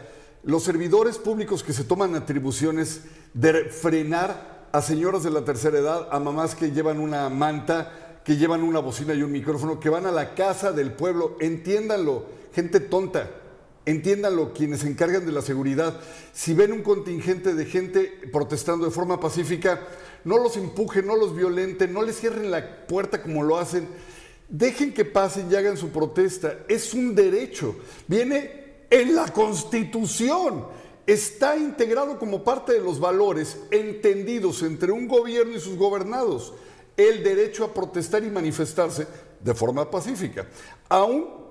los 0.43 0.63
servidores 0.63 1.17
públicos 1.17 1.63
que 1.63 1.73
se 1.73 1.83
toman 1.83 2.15
atribuciones 2.15 3.01
de 3.33 3.65
frenar 3.65 4.56
a 4.71 4.81
señoras 4.81 5.23
de 5.23 5.31
la 5.31 5.45
tercera 5.45 5.77
edad, 5.77 6.07
a 6.11 6.19
mamás 6.19 6.55
que 6.55 6.71
llevan 6.71 6.99
una 6.99 7.29
manta, 7.29 8.21
que 8.23 8.37
llevan 8.37 8.63
una 8.63 8.79
bocina 8.79 9.13
y 9.13 9.23
un 9.23 9.31
micrófono, 9.31 9.79
que 9.79 9.89
van 9.89 10.05
a 10.05 10.11
la 10.11 10.35
casa 10.35 10.71
del 10.71 10.91
pueblo. 10.91 11.37
Entiéndanlo, 11.39 12.25
gente 12.53 12.79
tonta. 12.79 13.29
Entiéndanlo 13.85 14.53
quienes 14.53 14.81
se 14.81 14.87
encargan 14.87 15.25
de 15.25 15.31
la 15.31 15.41
seguridad. 15.41 15.97
Si 16.33 16.53
ven 16.53 16.73
un 16.73 16.81
contingente 16.81 17.53
de 17.53 17.65
gente 17.65 18.29
protestando 18.33 18.85
de 18.85 18.91
forma 18.91 19.17
pacífica, 19.17 19.79
no 20.25 20.37
los 20.37 20.57
empujen, 20.57 21.07
no 21.07 21.15
los 21.15 21.33
violenten, 21.33 21.93
no 21.93 22.01
les 22.01 22.19
cierren 22.19 22.51
la 22.51 22.85
puerta 22.85 23.21
como 23.21 23.43
lo 23.43 23.57
hacen. 23.57 23.87
Dejen 24.49 24.93
que 24.93 25.05
pasen 25.05 25.49
y 25.49 25.55
hagan 25.55 25.77
su 25.77 25.89
protesta. 25.89 26.59
Es 26.67 26.93
un 26.93 27.15
derecho. 27.15 27.75
Viene 28.07 28.85
en 28.89 29.15
la 29.15 29.31
Constitución. 29.31 30.65
Está 31.07 31.55
integrado 31.55 32.19
como 32.19 32.43
parte 32.43 32.73
de 32.73 32.81
los 32.81 32.99
valores 32.99 33.57
entendidos 33.71 34.61
entre 34.61 34.91
un 34.91 35.07
gobierno 35.07 35.55
y 35.55 35.59
sus 35.59 35.77
gobernados. 35.77 36.53
El 36.97 37.23
derecho 37.23 37.63
a 37.63 37.73
protestar 37.73 38.23
y 38.23 38.29
manifestarse 38.29 39.07
de 39.39 39.53
forma 39.53 39.89
pacífica. 39.89 40.47
Aún 40.89 41.47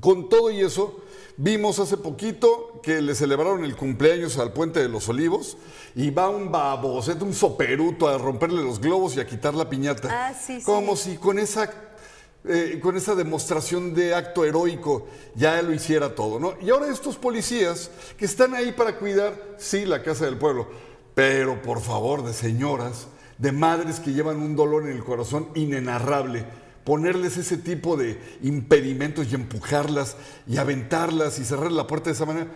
con 0.00 0.28
todo 0.28 0.50
y 0.50 0.60
eso, 0.60 1.00
vimos 1.36 1.78
hace 1.78 1.98
poquito 1.98 2.80
que 2.82 3.02
le 3.02 3.14
celebraron 3.14 3.64
el 3.64 3.76
cumpleaños 3.76 4.38
al 4.38 4.52
Puente 4.52 4.80
de 4.80 4.88
los 4.88 5.08
Olivos 5.08 5.58
y 5.94 6.10
va 6.10 6.30
un 6.30 6.50
babocete, 6.50 7.24
un 7.24 7.34
soperuto 7.34 8.08
a 8.08 8.16
romperle 8.16 8.62
los 8.62 8.80
globos 8.80 9.16
y 9.16 9.20
a 9.20 9.26
quitar 9.26 9.54
la 9.54 9.68
piñata. 9.68 10.08
Ah, 10.10 10.34
sí, 10.34 10.60
sí. 10.60 10.64
Como 10.64 10.96
si 10.96 11.16
con 11.16 11.38
esa, 11.38 11.70
eh, 12.44 12.80
con 12.82 12.96
esa 12.96 13.14
demostración 13.14 13.94
de 13.94 14.14
acto 14.14 14.44
heroico 14.44 15.06
ya 15.34 15.60
lo 15.62 15.72
hiciera 15.72 16.14
todo, 16.14 16.40
¿no? 16.40 16.54
Y 16.60 16.70
ahora 16.70 16.88
estos 16.88 17.16
policías 17.16 17.90
que 18.16 18.24
están 18.24 18.54
ahí 18.54 18.72
para 18.72 18.98
cuidar, 18.98 19.34
sí, 19.58 19.84
la 19.84 20.02
casa 20.02 20.24
del 20.24 20.38
pueblo, 20.38 20.68
pero 21.14 21.62
por 21.62 21.80
favor, 21.80 22.24
de 22.24 22.32
señoras, 22.32 23.06
de 23.38 23.52
madres 23.52 24.00
que 24.00 24.12
llevan 24.12 24.36
un 24.36 24.56
dolor 24.56 24.84
en 24.84 24.96
el 24.96 25.04
corazón 25.04 25.48
inenarrable 25.54 26.44
ponerles 26.84 27.36
ese 27.36 27.58
tipo 27.58 27.96
de 27.96 28.18
impedimentos 28.42 29.30
y 29.30 29.34
empujarlas 29.34 30.16
y 30.46 30.56
aventarlas 30.56 31.38
y 31.38 31.44
cerrar 31.44 31.70
la 31.70 31.86
puerta 31.86 32.10
de 32.10 32.14
esa 32.14 32.26
manera, 32.26 32.48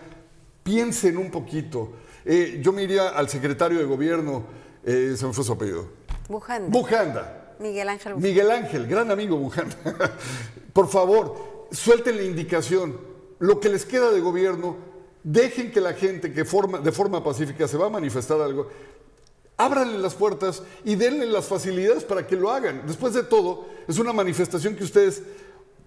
piensen 0.63 1.17
un 1.17 1.31
poquito. 1.31 1.93
Eh, 2.25 2.59
yo 2.61 2.73
me 2.73 2.83
iría 2.83 3.09
al 3.09 3.29
secretario 3.29 3.79
de 3.79 3.85
gobierno, 3.85 4.43
eh, 4.83 5.15
se 5.17 5.25
me 5.25 5.33
fue 5.33 5.43
su 5.43 5.53
apellido, 5.53 5.87
Bujanda. 6.27 6.69
Bujanda. 6.69 7.46
Miguel 7.59 7.89
Ángel. 7.89 8.15
Miguel 8.17 8.51
Ángel, 8.51 8.87
gran 8.87 9.11
amigo 9.11 9.37
Bujanda. 9.37 9.75
Por 10.73 10.87
favor, 10.87 11.67
suelten 11.71 12.17
la 12.17 12.23
indicación. 12.23 12.97
Lo 13.39 13.59
que 13.59 13.69
les 13.69 13.85
queda 13.85 14.11
de 14.11 14.19
gobierno, 14.19 14.77
dejen 15.23 15.71
que 15.71 15.81
la 15.81 15.93
gente 15.93 16.31
que 16.31 16.45
forma, 16.45 16.79
de 16.79 16.91
forma 16.91 17.23
pacífica 17.23 17.67
se 17.67 17.77
va 17.77 17.87
a 17.87 17.89
manifestar 17.89 18.39
algo, 18.41 18.69
ábranle 19.57 19.97
las 19.97 20.13
puertas 20.13 20.63
y 20.85 20.95
denle 20.95 21.25
las 21.25 21.45
facilidades 21.45 22.03
para 22.03 22.25
que 22.25 22.35
lo 22.35 22.51
hagan. 22.51 22.83
Después 22.87 23.13
de 23.13 23.23
todo, 23.23 23.65
es 23.87 23.97
una 23.99 24.13
manifestación 24.13 24.75
que 24.75 24.83
ustedes 24.83 25.21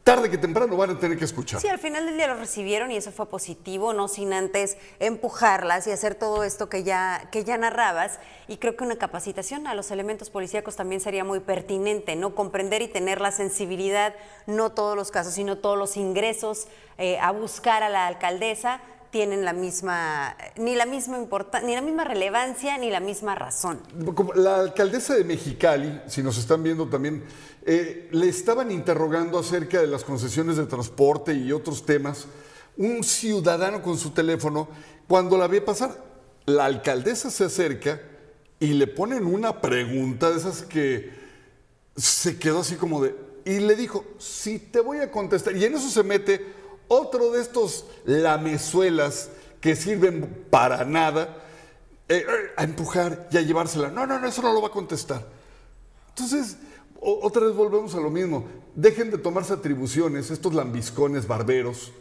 tarde 0.05 0.31
que 0.31 0.39
temprano 0.39 0.77
van 0.77 0.91
a 0.91 0.99
tener 0.99 1.19
que 1.19 1.25
escuchar. 1.25 1.61
Sí, 1.61 1.69
al 1.69 1.79
final 1.79 2.07
del 2.07 2.17
día 2.17 2.27
lo 2.27 2.35
recibieron 2.35 2.91
y 2.91 2.97
eso 2.97 3.13
fue 3.13 3.27
positivo, 3.27 3.93
no 3.93 4.09
sin 4.09 4.33
antes 4.33 4.77
empujarlas 4.99 5.87
y 5.87 5.93
hacer 5.93 6.15
todo 6.15 6.43
esto 6.45 6.69
que 6.69 6.83
ya, 6.83 7.29
que 7.31 7.45
ya 7.45 7.57
narrabas. 7.59 8.19
Y 8.49 8.57
creo 8.57 8.77
que 8.77 8.85
una 8.85 8.97
capacitación 8.97 9.67
a 9.67 9.75
los 9.75 9.91
elementos 9.91 10.31
policíacos 10.31 10.77
también 10.77 11.01
sería 11.01 11.25
muy 11.25 11.41
pertinente, 11.41 12.17
¿no? 12.17 12.35
Comprender 12.35 12.83
y 12.83 12.89
tener 12.89 13.21
la 13.21 13.31
sensibilidad, 13.31 14.15
no 14.47 14.73
todos 14.73 14.97
los 14.97 15.11
casos, 15.11 15.35
sino 15.35 15.59
todos 15.59 15.79
los 15.79 15.97
ingresos 15.97 16.67
eh, 16.99 17.19
a 17.21 17.31
buscar 17.31 17.83
a 17.83 17.89
la 17.89 18.07
alcaldesa 18.07 18.81
tienen 19.11 19.45
la 19.45 19.53
misma, 19.53 20.37
ni 20.57 20.75
la 20.75 20.87
misma 20.87 21.19
importa- 21.19 21.61
ni 21.61 21.75
la 21.75 21.81
misma 21.81 22.05
relevancia, 22.05 22.79
ni 22.79 22.91
la 22.91 23.01
misma 23.01 23.35
razón. 23.35 23.81
La 24.35 24.61
alcaldesa 24.61 25.15
de 25.15 25.25
Mexicali, 25.25 26.01
si 26.07 26.23
nos 26.23 26.39
están 26.39 26.63
viendo 26.63 26.89
también, 26.89 27.25
eh, 27.67 28.09
le 28.13 28.29
estaban 28.29 28.71
interrogando 28.71 29.39
acerca 29.39 29.81
de 29.81 29.87
las 29.87 30.05
concesiones 30.05 30.57
de 30.57 30.67
transporte 30.67 31.35
y 31.35 31.53
otros 31.53 31.85
temas. 31.85 32.27
Un 32.77 33.03
ciudadano 33.05 33.83
con 33.83 33.99
su 33.99 34.11
teléfono, 34.11 34.69
cuando 35.09 35.37
la 35.37 35.49
ve 35.49 35.61
pasar, 35.61 36.03
la 36.47 36.65
alcaldesa 36.65 37.31
se 37.31 37.45
acerca 37.45 38.01
y 38.59 38.69
le 38.75 38.87
ponen 38.87 39.27
una 39.27 39.61
pregunta 39.61 40.31
de 40.31 40.37
esas 40.37 40.63
que 40.63 41.11
se 41.97 42.39
quedó 42.39 42.61
así 42.61 42.77
como 42.77 43.03
de... 43.03 43.15
Y 43.45 43.59
le 43.59 43.75
dijo, 43.75 44.05
sí, 44.19 44.59
te 44.59 44.81
voy 44.81 44.99
a 44.99 45.11
contestar. 45.11 45.57
Y 45.57 45.65
en 45.65 45.75
eso 45.75 45.89
se 45.89 46.03
mete 46.03 46.60
otro 46.93 47.31
de 47.31 47.41
estos 47.41 47.85
lamezuelas 48.05 49.31
que 49.61 49.77
sirven 49.77 50.47
para 50.51 50.85
nada 50.85 51.37
eh, 52.09 52.27
eh, 52.29 52.53
a 52.57 52.65
empujar 52.65 53.29
y 53.31 53.37
a 53.37 53.43
llevársela. 53.43 53.91
No, 53.91 54.07
no, 54.07 54.19
no, 54.19 54.27
eso 54.27 54.43
no 54.43 54.53
lo 54.53 54.61
va 54.61 54.69
a 54.69 54.73
contestar. 54.73 55.25
Entonces, 56.09 56.57
otra 57.01 57.47
vez 57.47 57.55
volvemos 57.55 57.95
a 57.95 58.01
lo 58.01 58.11
mismo. 58.11 58.45
Dejen 58.75 59.13
de 59.13 59.19
tomarse 59.19 59.53
atribuciones, 59.53 60.33
estos 60.33 60.53
lambiscones 60.53 61.29
barberos 61.29 61.93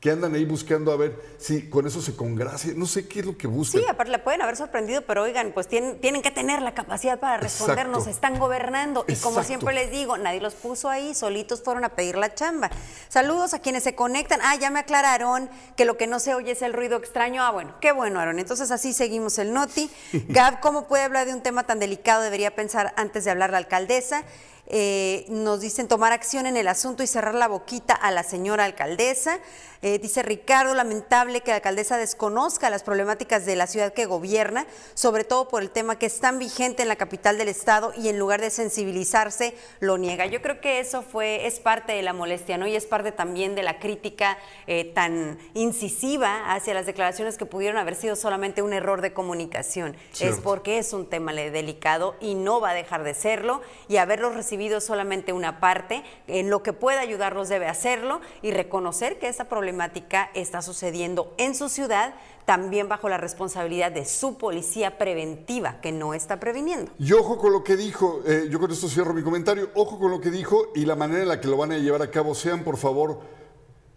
que 0.00 0.12
andan 0.12 0.32
ahí 0.34 0.44
buscando 0.44 0.92
a 0.92 0.96
ver 0.96 1.20
si 1.38 1.68
con 1.68 1.86
eso 1.86 2.00
se 2.00 2.14
congracia. 2.14 2.72
No 2.76 2.86
sé 2.86 3.08
qué 3.08 3.20
es 3.20 3.26
lo 3.26 3.36
que 3.36 3.48
buscan. 3.48 3.80
Sí, 3.80 3.86
aparte 3.88 4.12
le 4.12 4.20
pueden 4.20 4.42
haber 4.42 4.56
sorprendido, 4.56 5.02
pero 5.02 5.24
oigan, 5.24 5.50
pues 5.52 5.66
tienen, 5.66 6.00
tienen 6.00 6.22
que 6.22 6.30
tener 6.30 6.62
la 6.62 6.72
capacidad 6.72 7.18
para 7.18 7.38
respondernos, 7.38 8.06
Exacto. 8.06 8.10
están 8.10 8.38
gobernando 8.38 9.04
y 9.08 9.16
como 9.16 9.42
siempre 9.42 9.74
les 9.74 9.90
digo, 9.90 10.16
nadie 10.16 10.40
los 10.40 10.54
puso 10.54 10.88
ahí, 10.88 11.14
solitos 11.14 11.62
fueron 11.62 11.84
a 11.84 11.90
pedir 11.90 12.16
la 12.16 12.32
chamba. 12.32 12.70
Saludos 13.08 13.54
a 13.54 13.58
quienes 13.58 13.82
se 13.82 13.96
conectan. 13.96 14.38
Ah, 14.44 14.54
ya 14.54 14.70
me 14.70 14.78
aclararon 14.78 15.50
que 15.76 15.84
lo 15.84 15.96
que 15.96 16.06
no 16.06 16.20
se 16.20 16.34
oye 16.34 16.52
es 16.52 16.62
el 16.62 16.74
ruido 16.74 16.96
extraño. 16.96 17.42
Ah, 17.42 17.50
bueno, 17.50 17.74
qué 17.80 17.90
bueno, 17.90 18.20
Aaron. 18.20 18.38
Entonces 18.38 18.70
así 18.70 18.92
seguimos 18.92 19.38
el 19.38 19.52
noti. 19.52 19.90
Gab, 20.28 20.60
¿cómo 20.60 20.86
puede 20.86 21.02
hablar 21.02 21.26
de 21.26 21.34
un 21.34 21.42
tema 21.42 21.64
tan 21.64 21.80
delicado? 21.80 22.22
Debería 22.22 22.54
pensar 22.54 22.92
antes 22.96 23.24
de 23.24 23.32
hablar 23.32 23.50
la 23.50 23.58
alcaldesa. 23.58 24.22
Eh, 24.70 25.24
nos 25.28 25.60
dicen 25.60 25.88
tomar 25.88 26.12
acción 26.12 26.46
en 26.46 26.58
el 26.58 26.68
asunto 26.68 27.02
y 27.02 27.06
cerrar 27.06 27.34
la 27.34 27.48
boquita 27.48 27.94
a 27.94 28.10
la 28.10 28.22
señora 28.22 28.64
alcaldesa. 28.64 29.40
Eh, 29.80 29.98
dice 29.98 30.22
Ricardo, 30.22 30.74
lamentable 30.74 31.40
que 31.40 31.52
la 31.52 31.56
alcaldesa 31.56 31.96
desconozca 31.96 32.68
las 32.68 32.82
problemáticas 32.82 33.46
de 33.46 33.56
la 33.56 33.66
ciudad 33.66 33.92
que 33.94 34.06
gobierna, 34.06 34.66
sobre 34.94 35.24
todo 35.24 35.48
por 35.48 35.62
el 35.62 35.70
tema 35.70 35.98
que 35.98 36.06
es 36.06 36.20
tan 36.20 36.38
vigente 36.38 36.82
en 36.82 36.88
la 36.88 36.96
capital 36.96 37.38
del 37.38 37.48
estado 37.48 37.92
y 37.96 38.08
en 38.08 38.18
lugar 38.18 38.40
de 38.40 38.50
sensibilizarse 38.50 39.54
lo 39.80 39.96
niega. 39.96 40.26
Yo 40.26 40.42
creo 40.42 40.60
que 40.60 40.80
eso 40.80 41.02
fue 41.02 41.46
es 41.46 41.60
parte 41.60 41.92
de 41.92 42.02
la 42.02 42.12
molestia, 42.12 42.58
¿no? 42.58 42.66
Y 42.66 42.74
es 42.74 42.86
parte 42.86 43.12
también 43.12 43.54
de 43.54 43.62
la 43.62 43.78
crítica 43.78 44.36
eh, 44.66 44.84
tan 44.84 45.38
incisiva 45.54 46.52
hacia 46.52 46.74
las 46.74 46.84
declaraciones 46.84 47.38
que 47.38 47.46
pudieron 47.46 47.78
haber 47.78 47.94
sido 47.94 48.16
solamente 48.16 48.60
un 48.60 48.72
error 48.72 49.00
de 49.00 49.12
comunicación. 49.12 49.96
Es 50.20 50.40
porque 50.40 50.78
es 50.78 50.92
un 50.92 51.08
tema 51.08 51.32
delicado 51.32 52.16
y 52.20 52.34
no 52.34 52.60
va 52.60 52.70
a 52.70 52.74
dejar 52.74 53.04
de 53.04 53.14
serlo 53.14 53.60
y 53.86 53.98
haberlos 53.98 54.34
recibido 54.34 54.57
recibido 54.58 54.80
solamente 54.80 55.32
una 55.32 55.60
parte, 55.60 56.02
en 56.26 56.50
lo 56.50 56.64
que 56.64 56.72
pueda 56.72 56.98
ayudarlos 56.98 57.48
debe 57.48 57.68
hacerlo 57.68 58.20
y 58.42 58.50
reconocer 58.50 59.20
que 59.20 59.28
esta 59.28 59.44
problemática 59.44 60.30
está 60.34 60.62
sucediendo 60.62 61.32
en 61.38 61.54
su 61.54 61.68
ciudad, 61.68 62.14
también 62.44 62.88
bajo 62.88 63.08
la 63.08 63.18
responsabilidad 63.18 63.92
de 63.92 64.04
su 64.04 64.36
policía 64.36 64.98
preventiva, 64.98 65.80
que 65.80 65.92
no 65.92 66.12
está 66.12 66.40
previniendo. 66.40 66.90
Y 66.98 67.12
ojo 67.12 67.38
con 67.38 67.52
lo 67.52 67.62
que 67.62 67.76
dijo, 67.76 68.20
eh, 68.26 68.48
yo 68.50 68.58
con 68.58 68.72
esto 68.72 68.88
cierro 68.88 69.14
mi 69.14 69.22
comentario, 69.22 69.70
ojo 69.76 69.96
con 69.96 70.10
lo 70.10 70.20
que 70.20 70.32
dijo 70.32 70.72
y 70.74 70.86
la 70.86 70.96
manera 70.96 71.22
en 71.22 71.28
la 71.28 71.40
que 71.40 71.46
lo 71.46 71.56
van 71.56 71.70
a 71.70 71.78
llevar 71.78 72.02
a 72.02 72.10
cabo. 72.10 72.34
Sean, 72.34 72.64
por 72.64 72.78
favor, 72.78 73.20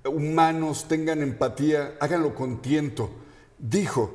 humanos, 0.05 0.85
tengan 0.87 1.23
empatía, 1.23 1.95
háganlo 1.99 2.35
con 2.35 2.61
tiento. 2.61 3.09
Dijo, 3.57 4.11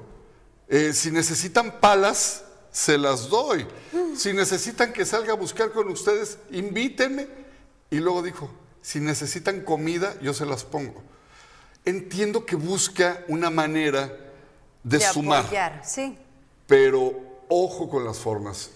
eh, 0.69 0.93
si 0.93 1.11
necesitan 1.11 1.81
palas, 1.81 2.45
se 2.77 2.99
las 2.99 3.31
doy. 3.31 3.67
Si 4.15 4.35
necesitan 4.35 4.93
que 4.93 5.07
salga 5.07 5.33
a 5.33 5.37
buscar 5.37 5.73
con 5.73 5.89
ustedes, 5.89 6.37
invítenme. 6.51 7.27
Y 7.89 8.01
luego 8.01 8.23
dijo, 8.23 8.51
si 8.83 9.01
necesitan 9.01 9.62
comida, 9.62 10.15
yo 10.21 10.35
se 10.35 10.45
las 10.45 10.65
pongo. 10.65 11.03
Entiendo 11.87 12.45
que 12.45 12.55
busca 12.55 13.25
una 13.29 13.49
manera 13.49 14.15
de, 14.85 15.01
sumar. 15.01 15.47
Apoyar, 15.47 15.83
sí. 15.87 16.19
Pero 16.67 17.15
ojo 17.49 17.89
con 17.89 18.05
las 18.05 18.19
formas 18.19 18.69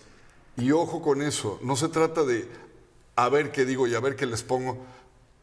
y 0.56 0.72
ojo 0.72 1.02
con 1.02 1.20
eso. 1.20 1.58
No 1.62 1.76
se 1.76 1.88
trata 1.88 2.24
de 2.24 2.48
a 3.16 3.28
ver 3.28 3.52
qué 3.52 3.66
digo 3.66 3.86
y 3.86 3.94
a 3.94 4.00
ver 4.00 4.16
qué 4.16 4.24
les 4.24 4.42
pongo, 4.42 4.78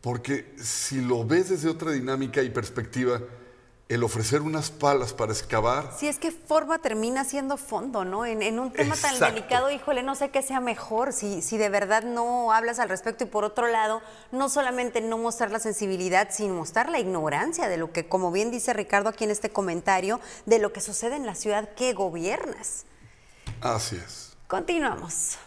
porque 0.02 0.56
si 0.60 1.02
lo 1.02 1.24
ves 1.26 1.50
desde 1.50 1.70
otra 1.70 1.92
dinámica 1.92 2.42
y 2.42 2.50
perspectiva, 2.50 3.22
el 3.90 4.04
ofrecer 4.04 4.42
unas 4.42 4.70
palas 4.70 5.14
para 5.14 5.32
excavar. 5.32 5.94
Si 5.98 6.08
es 6.08 6.20
que 6.20 6.32
forma 6.32 6.80
termina 6.80 7.24
siendo 7.24 7.56
fondo, 7.56 8.04
¿no? 8.04 8.26
En, 8.26 8.60
un 8.60 8.72
tema 8.72 8.96
tan 8.96 9.18
delicado, 9.18 9.72
híjole, 9.72 10.04
no 10.04 10.16
sé 10.16 10.30
qué 10.30 10.42
sea 10.42 10.60
mejor 10.60 11.14
si, 11.14 11.42
si 11.42 11.58
de 11.58 11.70
verdad 11.70 12.04
no 12.04 12.52
hablas 12.52 12.80
al 12.80 12.90
respecto 12.90 13.24
y 13.24 13.28
por 13.28 13.46
otro 13.46 13.68
lado, 13.68 14.02
no 14.32 14.50
solamente 14.50 15.00
no 15.00 15.18
mostrar 15.18 15.52
la 15.52 15.60
sensibilidad, 15.60 16.28
sino 16.32 16.54
mostrar 16.54 16.90
la 16.90 17.00
ignorancia 17.00 17.70
de 17.70 17.78
lo 17.78 17.94
que, 17.94 18.10
como 18.10 18.32
bien 18.32 18.52
dice 18.52 18.74
Ricardo 18.74 19.10
aquí 19.10 19.24
en 19.24 19.32
este 19.32 19.52
comentario, 19.52 20.20
de 20.46 20.60
lo 20.60 20.74
que 20.74 20.82
sucede 20.82 21.16
en 21.16 21.26
la 21.26 21.36
ciudad 21.36 21.74
que 21.76 21.94
gobiernas. 21.94 22.86
Así 23.62 23.96
es. 23.96 24.36
Continuamos. 24.48 25.38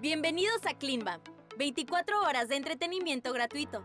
Bienvenidos 0.00 0.64
a 0.66 0.74
Cleanbam, 0.74 1.20
24 1.58 2.22
horas 2.22 2.48
de 2.48 2.56
entretenimiento 2.56 3.32
gratuito. 3.32 3.84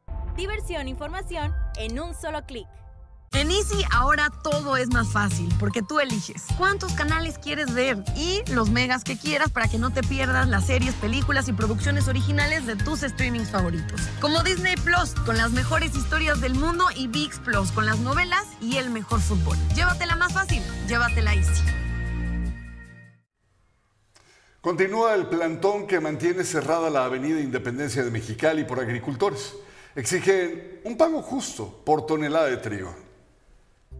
Diversión 0.41 0.87
e 0.87 0.89
información 0.89 1.53
en 1.77 1.99
un 1.99 2.15
solo 2.15 2.43
clic. 2.47 2.65
En 3.33 3.51
Easy 3.51 3.85
ahora 3.91 4.31
todo 4.43 4.75
es 4.75 4.89
más 4.89 5.13
fácil 5.13 5.47
porque 5.59 5.83
tú 5.83 5.99
eliges 5.99 6.45
cuántos 6.57 6.93
canales 6.93 7.37
quieres 7.37 7.71
ver 7.75 8.03
y 8.15 8.41
los 8.51 8.71
megas 8.71 9.03
que 9.03 9.19
quieras 9.19 9.51
para 9.51 9.67
que 9.67 9.77
no 9.77 9.91
te 9.91 10.01
pierdas 10.01 10.47
las 10.47 10.65
series, 10.65 10.95
películas 10.95 11.47
y 11.47 11.53
producciones 11.53 12.07
originales 12.07 12.65
de 12.65 12.75
tus 12.75 13.01
streamings 13.01 13.51
favoritos. 13.51 14.01
Como 14.19 14.41
Disney 14.41 14.77
Plus 14.77 15.13
con 15.27 15.37
las 15.37 15.51
mejores 15.51 15.95
historias 15.95 16.41
del 16.41 16.55
mundo 16.55 16.85
y 16.95 17.07
VIX 17.07 17.37
Plus 17.41 17.71
con 17.71 17.85
las 17.85 17.99
novelas 17.99 18.47
y 18.59 18.77
el 18.77 18.89
mejor 18.89 19.19
fútbol. 19.19 19.55
Llévatela 19.75 20.15
más 20.15 20.33
fácil, 20.33 20.63
llévatela 20.87 21.35
Easy. 21.35 21.61
Continúa 24.59 25.13
el 25.13 25.27
plantón 25.27 25.85
que 25.85 25.99
mantiene 25.99 26.43
cerrada 26.43 26.89
la 26.89 27.05
avenida 27.05 27.39
Independencia 27.39 28.03
de 28.03 28.09
Mexicali 28.09 28.63
por 28.63 28.79
agricultores. 28.79 29.53
Exigen 29.93 30.79
un 30.85 30.95
pago 30.95 31.21
justo 31.21 31.81
por 31.83 32.05
tonelada 32.05 32.47
de 32.47 32.55
trigo. 32.55 32.95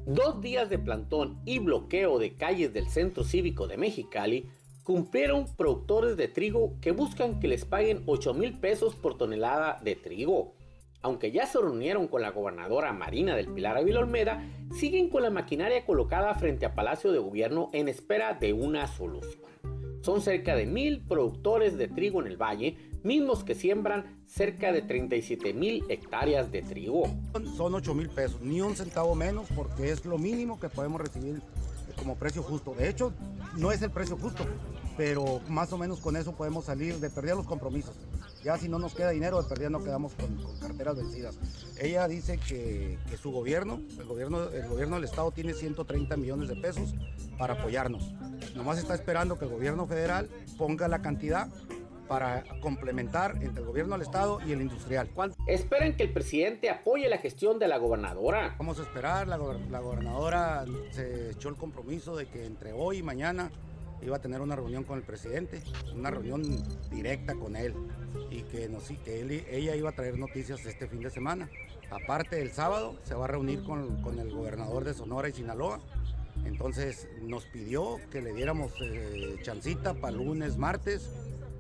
Dos 0.06 0.40
días 0.40 0.70
de 0.70 0.80
plantón 0.80 1.42
y 1.46 1.60
bloqueo 1.60 2.18
de 2.18 2.34
calles 2.36 2.72
del 2.72 2.88
Centro 2.88 3.26
Cívico 3.26 3.68
de 3.68 3.76
Mexicali 3.76 4.50
cumplieron 4.84 5.54
productores 5.58 6.16
de 6.16 6.30
trigo 6.30 6.80
que 6.80 6.92
buscan 6.92 7.42
que 7.42 7.50
les 7.50 7.66
paguen 7.66 8.04
8 8.06 8.34
mil 8.34 8.58
pesos 8.58 8.96
por 8.96 9.18
tonelada 9.18 9.82
de 9.84 9.98
trigo. 9.98 10.54
Aunque 11.02 11.34
ya 11.34 11.46
se 11.46 11.60
reunieron 11.60 12.08
con 12.08 12.22
la 12.22 12.32
gobernadora 12.32 12.94
Marina 12.94 13.36
del 13.36 13.52
Pilar 13.52 13.76
Ávila 13.76 14.00
Olmeda, 14.00 14.42
siguen 14.74 15.10
con 15.10 15.24
la 15.24 15.30
maquinaria 15.30 15.86
colocada 15.86 16.34
frente 16.36 16.66
a 16.66 16.74
Palacio 16.74 17.12
de 17.12 17.20
Gobierno 17.20 17.70
en 17.74 17.90
espera 17.90 18.34
de 18.36 18.54
una 18.54 18.88
solución. 18.88 19.52
Son 20.04 20.22
cerca 20.22 20.56
de 20.56 20.66
mil 20.66 21.02
productores 21.06 21.78
de 21.78 21.90
trigo 21.90 22.22
en 22.22 22.28
el 22.28 22.38
valle, 22.42 22.78
mismos 23.04 23.44
que 23.44 23.56
siembran 23.56 24.22
cerca 24.26 24.72
de 24.72 24.82
37 24.82 25.54
mil 25.54 25.84
hectáreas 25.90 26.52
de 26.52 26.62
trigo. 26.62 27.04
Son 27.56 27.74
8 27.74 27.94
mil 27.94 28.10
pesos, 28.10 28.42
ni 28.42 28.62
un 28.62 28.76
centavo 28.76 29.16
menos 29.16 29.48
porque 29.56 29.92
es 29.92 30.06
lo 30.06 30.18
mínimo 30.18 30.60
que 30.60 30.70
podemos 30.70 31.02
recibir 31.02 31.42
como 31.98 32.16
precio 32.16 32.42
justo. 32.42 32.74
De 32.74 32.90
hecho, 32.90 33.14
no 33.58 33.72
es 33.72 33.82
el 33.82 33.92
precio 33.92 34.18
justo, 34.18 34.46
pero 34.98 35.42
más 35.48 35.72
o 35.74 35.78
menos 35.78 36.00
con 36.00 36.16
eso 36.16 36.36
podemos 36.36 36.66
salir 36.66 36.96
de 37.00 37.10
perder 37.10 37.36
los 37.36 37.46
compromisos. 37.46 37.96
Ya 38.44 38.58
si 38.58 38.68
no 38.68 38.80
nos 38.80 38.96
queda 38.96 39.12
dinero, 39.12 39.42
de 39.42 39.48
perdida 39.48 39.70
no 39.70 39.84
quedamos 39.84 40.14
con, 40.14 40.36
con 40.38 40.58
carteras 40.60 40.98
vencidas. 40.98 41.38
Ella 41.80 42.08
dice 42.08 42.40
que, 42.40 42.98
que 43.08 43.18
su 43.18 43.32
gobierno, 43.32 43.82
el 44.00 44.06
gobierno, 44.06 44.50
el 44.50 44.68
gobierno 44.68 44.96
del 44.96 45.06
Estado 45.06 45.32
tiene 45.32 45.54
130 45.54 46.18
millones 46.18 46.50
de 46.50 46.56
pesos 46.56 46.96
para 47.38 47.54
apoyarnos. 47.54 48.14
Nomás 48.56 48.80
está 48.80 48.96
esperando 48.96 49.38
que 49.38 49.46
el 49.46 49.52
gobierno 49.52 49.86
federal 49.86 50.28
ponga 50.58 50.88
la 50.88 51.04
cantidad 51.04 51.50
para 52.12 52.44
complementar 52.60 53.38
entre 53.42 53.62
el 53.62 53.66
gobierno 53.68 53.94
del 53.94 54.02
Estado 54.02 54.40
y 54.46 54.52
el 54.52 54.62
industrial. 54.62 55.10
Esperan 55.48 55.96
que 55.96 56.04
el 56.04 56.12
presidente 56.12 56.70
apoye 56.70 57.08
la 57.08 57.18
gestión 57.18 57.58
de 57.58 57.70
la 57.70 57.78
gobernadora. 57.78 58.54
Vamos 58.58 58.80
a 58.80 58.82
esperar, 58.84 59.30
la, 59.30 59.38
gober- 59.38 59.66
la 59.70 59.80
gobernadora 59.80 60.66
se 60.92 61.32
echó 61.32 61.48
el 61.48 61.56
compromiso 61.56 62.18
de 62.18 62.26
que 62.28 62.46
entre 62.46 62.74
hoy 62.74 62.98
y 62.98 63.02
mañana 63.02 63.50
iba 64.02 64.18
a 64.18 64.20
tener 64.20 64.42
una 64.42 64.58
reunión 64.58 64.84
con 64.84 64.98
el 64.98 65.06
presidente, 65.06 65.62
una 65.96 66.12
reunión 66.12 66.44
directa 66.90 67.34
con 67.36 67.56
él 67.56 67.74
y 68.30 68.42
que, 68.42 68.68
nos, 68.68 68.92
y 68.92 68.96
que 68.98 69.22
él- 69.22 69.46
ella 69.50 69.74
iba 69.78 69.92
a 69.92 69.94
traer 69.94 70.18
noticias 70.20 70.66
este 70.66 70.88
fin 70.88 71.00
de 71.00 71.12
semana. 71.12 71.50
Aparte, 71.92 72.42
el 72.42 72.52
sábado 72.52 72.98
se 73.04 73.14
va 73.16 73.24
a 73.24 73.28
reunir 73.30 73.64
con, 73.64 74.02
con 74.02 74.20
el 74.20 74.34
gobernador 74.34 74.84
de 74.84 74.94
Sonora 74.94 75.30
y 75.30 75.32
Sinaloa. 75.32 75.80
Entonces 76.44 77.08
nos 77.22 77.46
pidió 77.46 78.00
que 78.12 78.22
le 78.22 78.34
diéramos 78.34 78.74
eh, 78.82 79.38
chancita 79.44 79.94
para 79.94 80.12
lunes, 80.18 80.58
martes. 80.58 81.10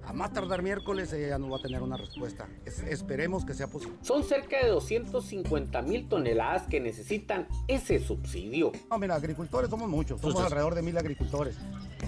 A 0.06 0.14
más 0.14 0.34
tardar 0.34 0.62
miércoles 0.62 1.14
ella 1.14 1.30
ya 1.30 1.38
nos 1.38 1.52
va 1.52 1.58
a 1.58 1.62
tener 1.62 1.82
una 1.82 1.96
respuesta. 1.96 2.48
Es- 2.66 2.80
esperemos 2.84 3.46
que 3.46 3.54
sea 3.54 3.68
posible. 3.68 3.98
Son 4.02 4.24
cerca 4.24 4.58
de 4.64 4.68
250 4.70 5.82
mil 5.84 6.08
toneladas 6.10 6.64
que 6.68 6.80
necesitan 6.80 7.48
ese 7.68 8.00
subsidio. 8.00 8.72
No, 8.90 8.98
mira, 8.98 9.16
agricultores 9.16 9.70
somos 9.70 9.88
muchos, 9.90 10.20
somos 10.20 10.34
Entonces- 10.36 10.46
alrededor 10.52 10.76
de 10.76 10.82
mil 10.82 10.98
agricultores. 10.98 11.56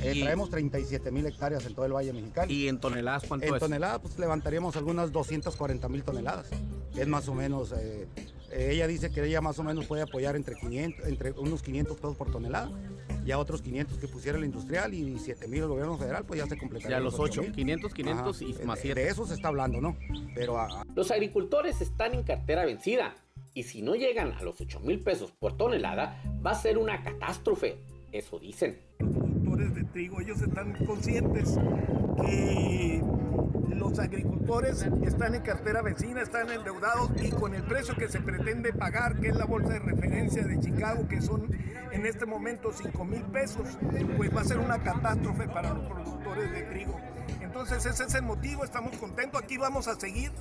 Eh, 0.01 0.13
Y- 0.15 0.21
traemos 0.23 0.49
37 0.49 1.12
mil 1.12 1.25
hectáreas 1.25 1.65
en 1.65 1.75
todo 1.75 1.86
el 1.86 1.93
Valle 1.93 2.12
Mexicali. 2.13 2.53
¿Y 2.53 2.67
en 2.67 2.79
toneladas 2.79 3.23
cuánto 3.27 3.45
En 3.45 3.53
es? 3.53 3.60
toneladas, 3.60 3.99
pues 3.99 4.17
levantaríamos 4.19 4.75
algunas 4.75 5.12
240 5.12 5.88
mil 5.88 6.03
toneladas. 6.03 6.47
Es 6.95 7.08
más 7.08 7.27
o 7.27 7.34
menos, 7.36 7.73
eh, 7.77 8.08
eh, 8.53 8.71
ella 8.71 8.87
dice 8.87 9.11
que 9.11 9.23
ella 9.25 9.41
más 9.41 9.57
o 9.59 9.63
menos 9.63 9.85
puede 9.87 10.01
apoyar 10.03 10.35
entre, 10.35 10.55
500, 10.55 11.07
entre 11.07 11.31
unos 11.33 11.61
500 11.61 11.97
pesos 11.97 12.15
por 12.15 12.31
tonelada. 12.31 12.71
Ya 13.25 13.37
otros 13.39 13.61
500 13.61 13.97
que 13.99 14.07
pusiera 14.07 14.37
el 14.37 14.43
industrial 14.43 14.93
y 14.93 15.17
7 15.17 15.47
mil 15.47 15.61
el 15.61 15.67
gobierno 15.69 15.97
federal, 15.97 16.25
pues 16.25 16.39
ya 16.41 16.47
se 16.47 16.57
completaría. 16.57 16.97
Ya 16.97 17.03
los 17.03 17.13
8, 17.15 17.41
8,000. 17.41 17.51
500, 17.53 17.93
500 17.93 18.41
y 18.41 18.53
más 18.65 18.75
De- 18.77 18.81
7. 18.81 19.01
De 19.01 19.07
eso 19.07 19.25
se 19.25 19.33
está 19.35 19.47
hablando, 19.47 19.79
¿no? 19.79 19.97
Pero 20.35 20.57
a- 20.59 20.83
Los 20.95 21.09
agricultores 21.11 21.79
están 21.81 22.13
en 22.15 22.23
cartera 22.23 22.65
vencida 22.65 23.15
y 23.53 23.63
si 23.63 23.81
no 23.81 23.95
llegan 23.95 24.33
a 24.33 24.41
los 24.43 24.59
8 24.59 24.79
mil 24.81 24.99
pesos 24.99 25.31
por 25.31 25.55
tonelada, 25.55 26.21
va 26.45 26.51
a 26.51 26.55
ser 26.55 26.77
una 26.77 27.01
catástrofe. 27.01 27.77
Eso 28.11 28.39
dicen. 28.39 28.77
Productores 29.53 29.75
de 29.75 29.83
trigo, 29.91 30.19
ellos 30.21 30.41
están 30.41 30.73
conscientes 30.85 31.57
que 32.25 33.03
los 33.75 33.99
agricultores 33.99 34.85
están 35.05 35.35
en 35.35 35.41
cartera 35.41 35.81
vecina, 35.81 36.21
están 36.21 36.49
endeudados 36.49 37.11
y 37.21 37.29
con 37.31 37.53
el 37.53 37.63
precio 37.63 37.95
que 37.95 38.07
se 38.07 38.19
pretende 38.19 38.73
pagar, 38.73 39.19
que 39.19 39.29
es 39.29 39.35
la 39.35 39.45
bolsa 39.45 39.73
de 39.73 39.79
referencia 39.79 40.43
de 40.43 40.59
Chicago, 40.59 41.07
que 41.07 41.21
son 41.21 41.49
en 41.91 42.05
este 42.05 42.25
momento 42.25 42.71
5 42.71 43.05
mil 43.05 43.21
pesos, 43.23 43.77
pues 44.17 44.35
va 44.35 44.41
a 44.41 44.45
ser 44.45 44.59
una 44.59 44.79
catástrofe 44.79 45.47
para 45.47 45.73
los 45.73 45.85
productores 45.87 46.51
de 46.51 46.61
trigo. 46.63 46.99
Entonces 47.41 47.85
ese 47.85 48.03
es 48.03 48.15
el 48.15 48.23
motivo, 48.23 48.63
estamos 48.63 48.97
contentos, 48.97 49.41
aquí 49.41 49.57
vamos 49.57 49.87
a 49.87 49.95
seguir. 49.95 50.31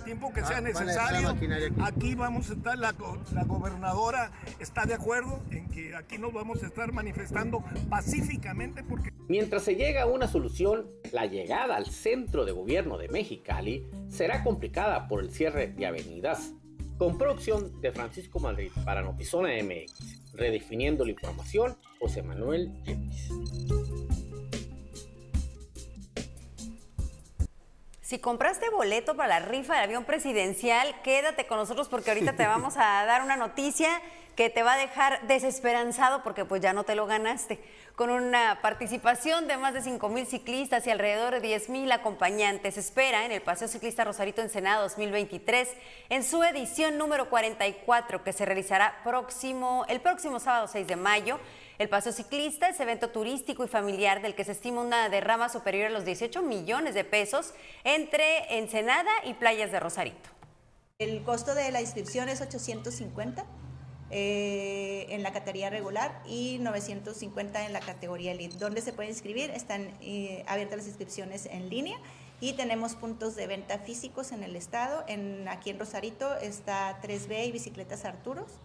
El 0.00 0.04
tiempo 0.04 0.32
que 0.32 0.40
Ah, 0.40 0.46
sea 0.46 0.60
necesario. 0.60 1.28
aquí. 1.30 1.46
Aquí 1.80 2.14
vamos 2.14 2.50
a 2.50 2.54
estar, 2.54 2.78
la, 2.78 2.94
la 3.32 3.44
gobernadora 3.44 4.32
está 4.58 4.84
de 4.86 4.94
acuerdo 4.94 5.40
en 5.50 5.68
que 5.68 5.94
aquí 5.94 6.18
nos 6.18 6.32
vamos 6.32 6.62
a 6.62 6.66
estar 6.66 6.92
manifestando 6.92 7.62
pacíficamente 7.88 8.82
porque 8.82 9.10
Mientras 9.28 9.62
se 9.62 9.76
llega 9.76 10.02
a 10.02 10.06
una 10.06 10.26
solución, 10.26 10.86
la 11.12 11.26
llegada 11.26 11.76
al 11.76 11.86
centro 11.86 12.44
de 12.44 12.52
gobierno 12.52 12.98
de 12.98 13.08
Mexicali 13.08 13.86
será 14.08 14.42
complicada 14.42 15.06
por 15.06 15.20
el 15.22 15.30
cierre 15.30 15.68
de 15.68 15.86
avenidas. 15.86 16.52
Con 16.98 17.16
producción 17.16 17.80
de 17.80 17.92
Francisco 17.92 18.40
Madrid 18.40 18.70
para 18.84 19.00
Notizona 19.02 19.48
MX, 19.62 20.34
redefiniendo 20.34 21.04
la 21.04 21.12
información, 21.12 21.74
José 21.98 22.22
Manuel 22.22 22.70
Yepis. 22.84 23.30
Si 28.10 28.18
compraste 28.18 28.68
boleto 28.70 29.14
para 29.14 29.38
la 29.38 29.46
rifa 29.46 29.74
del 29.74 29.84
avión 29.84 30.02
presidencial, 30.02 31.00
quédate 31.02 31.46
con 31.46 31.58
nosotros 31.58 31.88
porque 31.88 32.10
ahorita 32.10 32.32
te 32.32 32.44
vamos 32.44 32.76
a 32.76 33.04
dar 33.06 33.22
una 33.22 33.36
noticia 33.36 33.88
que 34.34 34.50
te 34.50 34.64
va 34.64 34.72
a 34.72 34.76
dejar 34.76 35.28
desesperanzado 35.28 36.24
porque 36.24 36.44
pues 36.44 36.60
ya 36.60 36.72
no 36.72 36.82
te 36.82 36.96
lo 36.96 37.06
ganaste. 37.06 37.60
Con 37.94 38.10
una 38.10 38.58
participación 38.62 39.46
de 39.46 39.56
más 39.58 39.74
de 39.74 39.82
5 39.82 40.08
mil 40.08 40.26
ciclistas 40.26 40.88
y 40.88 40.90
alrededor 40.90 41.34
de 41.34 41.40
10 41.40 41.68
mil 41.68 41.92
acompañantes, 41.92 42.78
espera 42.78 43.24
en 43.26 43.30
el 43.30 43.42
Paseo 43.42 43.68
Ciclista 43.68 44.02
Rosarito 44.02 44.42
Ensenada 44.42 44.82
2023 44.82 45.68
en 46.08 46.24
su 46.24 46.42
edición 46.42 46.98
número 46.98 47.30
44 47.30 48.24
que 48.24 48.32
se 48.32 48.44
realizará 48.44 49.02
próximo, 49.04 49.84
el 49.88 50.00
próximo 50.00 50.40
sábado 50.40 50.66
6 50.66 50.84
de 50.84 50.96
mayo. 50.96 51.38
El 51.80 51.88
Paseo 51.88 52.12
Ciclista 52.12 52.68
es 52.68 52.78
evento 52.78 53.08
turístico 53.08 53.64
y 53.64 53.66
familiar 53.66 54.20
del 54.20 54.34
que 54.34 54.44
se 54.44 54.52
estima 54.52 54.82
una 54.82 55.08
derrama 55.08 55.48
superior 55.48 55.86
a 55.86 55.88
los 55.88 56.04
18 56.04 56.42
millones 56.42 56.92
de 56.92 57.04
pesos 57.04 57.54
entre 57.84 58.58
Ensenada 58.58 59.10
y 59.24 59.32
playas 59.32 59.72
de 59.72 59.80
Rosarito. 59.80 60.28
El 60.98 61.22
costo 61.22 61.54
de 61.54 61.70
la 61.70 61.80
inscripción 61.80 62.28
es 62.28 62.42
850 62.42 63.46
eh, 64.10 65.06
en 65.08 65.22
la 65.22 65.32
categoría 65.32 65.70
regular 65.70 66.22
y 66.26 66.58
950 66.58 67.64
en 67.64 67.72
la 67.72 67.80
categoría 67.80 68.32
elite. 68.32 68.58
¿Dónde 68.58 68.82
se 68.82 68.92
puede 68.92 69.08
inscribir? 69.08 69.48
Están 69.48 69.90
eh, 70.02 70.44
abiertas 70.48 70.80
las 70.80 70.86
inscripciones 70.86 71.46
en 71.46 71.70
línea 71.70 71.96
y 72.42 72.52
tenemos 72.52 72.94
puntos 72.94 73.36
de 73.36 73.46
venta 73.46 73.78
físicos 73.78 74.32
en 74.32 74.42
el 74.42 74.54
estado. 74.54 75.02
En, 75.08 75.48
aquí 75.48 75.70
en 75.70 75.78
Rosarito 75.78 76.36
está 76.42 77.00
3B 77.00 77.46
y 77.46 77.52
Bicicletas 77.52 78.04
Arturos. 78.04 78.60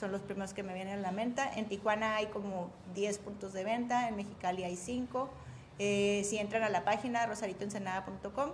Son 0.00 0.12
los 0.12 0.22
primeros 0.22 0.54
que 0.54 0.62
me 0.62 0.72
vienen 0.72 0.98
a 0.98 1.02
la 1.02 1.12
mente. 1.12 1.42
En 1.56 1.66
Tijuana 1.66 2.16
hay 2.16 2.28
como 2.28 2.70
10 2.94 3.18
puntos 3.18 3.52
de 3.52 3.64
venta, 3.64 4.08
en 4.08 4.16
Mexicali 4.16 4.64
hay 4.64 4.74
5. 4.74 5.28
Eh, 5.78 6.22
si 6.24 6.38
entran 6.38 6.62
a 6.62 6.70
la 6.70 6.86
página 6.86 7.26
rosaritoensenada.com, 7.26 8.52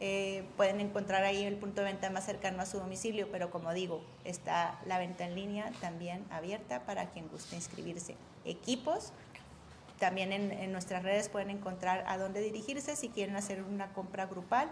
eh, 0.00 0.44
pueden 0.58 0.80
encontrar 0.80 1.24
ahí 1.24 1.44
el 1.44 1.56
punto 1.56 1.80
de 1.80 1.86
venta 1.86 2.10
más 2.10 2.26
cercano 2.26 2.60
a 2.60 2.66
su 2.66 2.76
domicilio, 2.76 3.30
pero 3.32 3.50
como 3.50 3.72
digo, 3.72 4.02
está 4.24 4.78
la 4.84 4.98
venta 4.98 5.24
en 5.24 5.34
línea 5.34 5.72
también 5.80 6.26
abierta 6.30 6.80
para 6.80 7.06
quien 7.06 7.26
guste 7.28 7.56
inscribirse. 7.56 8.14
Equipos, 8.44 9.14
también 9.98 10.30
en, 10.30 10.52
en 10.52 10.72
nuestras 10.72 11.02
redes 11.04 11.30
pueden 11.30 11.48
encontrar 11.48 12.04
a 12.06 12.18
dónde 12.18 12.40
dirigirse 12.42 12.96
si 12.96 13.08
quieren 13.08 13.34
hacer 13.36 13.62
una 13.62 13.94
compra 13.94 14.26
grupal, 14.26 14.68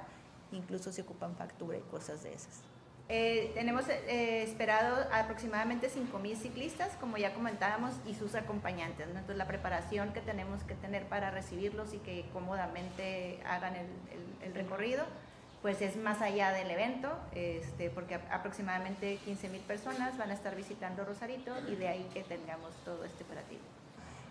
incluso 0.52 0.92
si 0.92 1.00
ocupan 1.00 1.34
factura 1.34 1.78
y 1.78 1.82
cosas 1.90 2.22
de 2.22 2.34
esas. 2.34 2.60
Eh, 3.12 3.50
tenemos 3.54 3.88
eh, 3.88 4.44
esperado 4.44 5.04
aproximadamente 5.12 5.90
5.000 5.90 6.36
ciclistas, 6.36 6.92
como 7.00 7.16
ya 7.16 7.34
comentábamos, 7.34 7.92
y 8.06 8.14
sus 8.14 8.36
acompañantes. 8.36 9.06
¿no? 9.08 9.14
Entonces, 9.14 9.36
la 9.36 9.48
preparación 9.48 10.12
que 10.12 10.20
tenemos 10.20 10.62
que 10.62 10.74
tener 10.76 11.06
para 11.06 11.32
recibirlos 11.32 11.92
y 11.92 11.98
que 11.98 12.24
cómodamente 12.32 13.40
hagan 13.44 13.74
el, 13.74 13.86
el- 13.86 14.46
el 14.46 14.54
recorrido, 14.54 15.04
pues 15.60 15.82
es 15.82 15.96
más 15.96 16.22
allá 16.22 16.52
del 16.52 16.70
evento, 16.70 17.10
este, 17.34 17.90
porque 17.90 18.14
aproximadamente 18.30 19.18
15.000 19.26 19.60
personas 19.62 20.16
van 20.16 20.30
a 20.30 20.34
estar 20.34 20.54
visitando 20.54 21.04
Rosarito 21.04 21.52
y 21.68 21.74
de 21.74 21.88
ahí 21.88 22.08
que 22.14 22.22
tengamos 22.22 22.70
todo 22.84 23.04
este 23.04 23.24
operativo. 23.24 23.60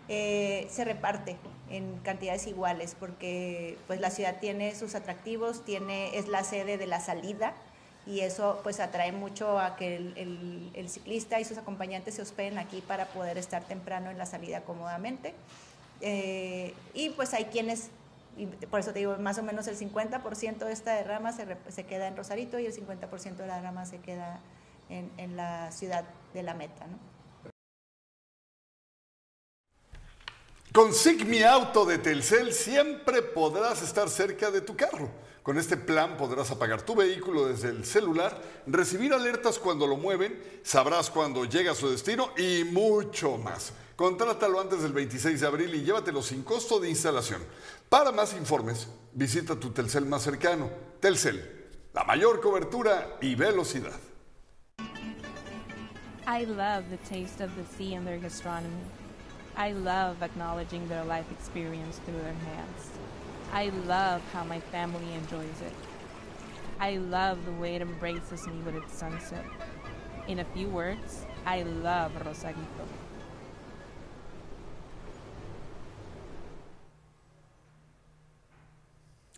Eh, 0.08 0.66
se 0.70 0.84
reparte 0.84 1.36
en 1.68 1.98
cantidades 1.98 2.46
iguales 2.48 2.96
porque 2.98 3.78
pues 3.86 4.00
la 4.00 4.10
ciudad 4.10 4.40
tiene 4.40 4.74
sus 4.74 4.94
atractivos, 4.96 5.64
tiene, 5.64 6.16
es 6.18 6.26
la 6.26 6.42
sede 6.42 6.78
de 6.78 6.86
la 6.88 6.98
salida 6.98 7.54
y 8.10 8.20
eso 8.20 8.58
pues 8.64 8.80
atrae 8.80 9.12
mucho 9.12 9.58
a 9.60 9.76
que 9.76 9.96
el, 9.96 10.88
ciclista 10.88 11.38
y 11.38 11.44
sus 11.44 11.58
acompañantes 11.58 12.14
se 12.14 12.22
hospeden 12.22 12.58
aquí 12.58 12.80
para 12.80 13.06
poder 13.06 13.38
estar 13.38 13.62
temprano 13.64 14.10
en 14.10 14.18
la 14.18 14.26
salida 14.26 14.62
cómodamente. 14.62 15.32
Eh, 16.00 16.74
y 16.92 17.10
pues 17.10 17.34
hay 17.34 17.44
quienes, 17.44 17.90
por 18.68 18.80
eso 18.80 18.92
te 18.92 18.98
digo, 18.98 19.16
más 19.18 19.38
o 19.38 19.44
menos 19.44 19.68
el 19.68 19.78
50% 19.78 20.58
de 20.58 20.72
esta 20.72 20.94
derrama 20.94 21.32
se, 21.32 21.84
queda 21.84 22.08
en 22.08 22.16
Rosarito 22.16 22.58
y 22.58 22.66
el 22.66 22.74
50% 22.74 23.36
de 23.36 23.46
la 23.46 23.56
derrama 23.56 23.86
se 23.86 23.98
queda 23.98 24.40
en, 24.88 25.36
la 25.36 25.70
ciudad 25.70 26.04
de 26.34 26.42
la 26.42 26.54
meta. 26.54 26.88
¿no? 26.88 26.98
Con 30.72 30.92
Sigmi 30.92 31.44
Auto 31.44 31.84
de 31.84 31.98
Telcel 31.98 32.52
siempre 32.52 33.22
podrás 33.22 33.82
estar 33.82 34.08
cerca 34.08 34.50
de 34.50 34.62
tu 34.62 34.74
carro. 34.74 35.29
Con 35.42 35.56
este 35.58 35.76
plan 35.76 36.16
podrás 36.18 36.50
apagar 36.50 36.82
tu 36.82 36.94
vehículo 36.94 37.46
desde 37.46 37.70
el 37.70 37.84
celular, 37.86 38.40
recibir 38.66 39.12
alertas 39.14 39.58
cuando 39.58 39.86
lo 39.86 39.96
mueven, 39.96 40.38
sabrás 40.62 41.10
cuando 41.10 41.46
llega 41.46 41.72
a 41.72 41.74
su 41.74 41.88
destino 41.88 42.30
y 42.36 42.64
mucho 42.64 43.38
más. 43.38 43.72
Contrátalo 43.96 44.60
antes 44.60 44.82
del 44.82 44.92
26 44.92 45.40
de 45.40 45.46
abril 45.46 45.74
y 45.74 45.82
llévatelo 45.82 46.22
sin 46.22 46.42
costo 46.42 46.78
de 46.78 46.90
instalación. 46.90 47.42
Para 47.88 48.12
más 48.12 48.34
informes, 48.34 48.88
visita 49.12 49.56
tu 49.56 49.70
Telcel 49.70 50.06
más 50.06 50.22
cercano. 50.22 50.70
Telcel, 51.00 51.68
la 51.94 52.04
mayor 52.04 52.40
cobertura 52.40 53.16
y 53.20 53.34
velocidad. 53.34 53.98
I 56.26 56.44
love 56.44 56.84
the 56.90 56.98
taste 57.08 57.40
of 57.42 57.50
the 57.56 57.64
sea 57.76 57.94
and 57.94 58.06
their 58.06 58.18
gastronomy. 58.18 58.84
I 59.56 59.72
love 59.72 60.22
acknowledging 60.22 60.86
their 60.88 61.04
life 61.04 61.26
experience 61.32 61.98
through 62.06 62.20
their 62.20 62.34
hands. 62.34 62.99
I 63.52 63.70
love 63.86 64.22
how 64.32 64.44
my 64.44 64.60
family 64.60 65.12
enjoys 65.14 65.60
it. 65.60 65.72
I 66.78 66.98
love 66.98 67.44
the 67.44 67.52
way 67.60 67.74
it 67.74 67.82
embraces 67.82 68.46
me 68.46 68.62
with 68.64 68.76
its 68.76 68.96
sunset. 68.96 69.44
In 70.28 70.38
a 70.38 70.44
few 70.44 70.68
words, 70.68 71.26
I 71.44 71.64
love 71.64 72.12
Rosarito. 72.24 72.86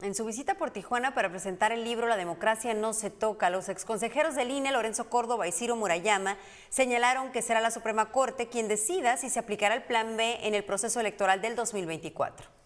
En 0.03 0.15
su 0.15 0.25
visita 0.25 0.57
por 0.57 0.71
Tijuana 0.71 1.15
para 1.15 1.31
presentar 1.31 1.73
el 1.73 1.85
libro 1.85 2.07
La 2.07 2.17
democracia 2.17 2.75
no 2.75 2.93
se 2.93 3.09
toca, 3.09 3.51
los 3.51 3.69
exconsejeros 3.69 4.35
del 4.35 4.51
INE, 4.51 4.73
Lorenzo 4.73 5.09
Córdoba 5.09 5.47
y 5.47 5.53
Ciro 5.53 5.77
Murayama, 5.77 6.37
señalaron 6.71 7.33
que 7.33 7.41
será 7.41 7.61
la 7.61 7.71
Suprema 7.71 8.11
Corte 8.11 8.49
quien 8.49 8.69
decida 8.69 9.17
si 9.17 9.31
se 9.31 9.39
aplicará 9.39 9.75
el 9.75 9.85
Plan 9.85 10.17
B 10.17 10.47
en 10.47 10.55
el 10.55 10.65
proceso 10.65 11.01
electoral 11.01 11.41
del 11.41 11.55
2024. 11.57 12.62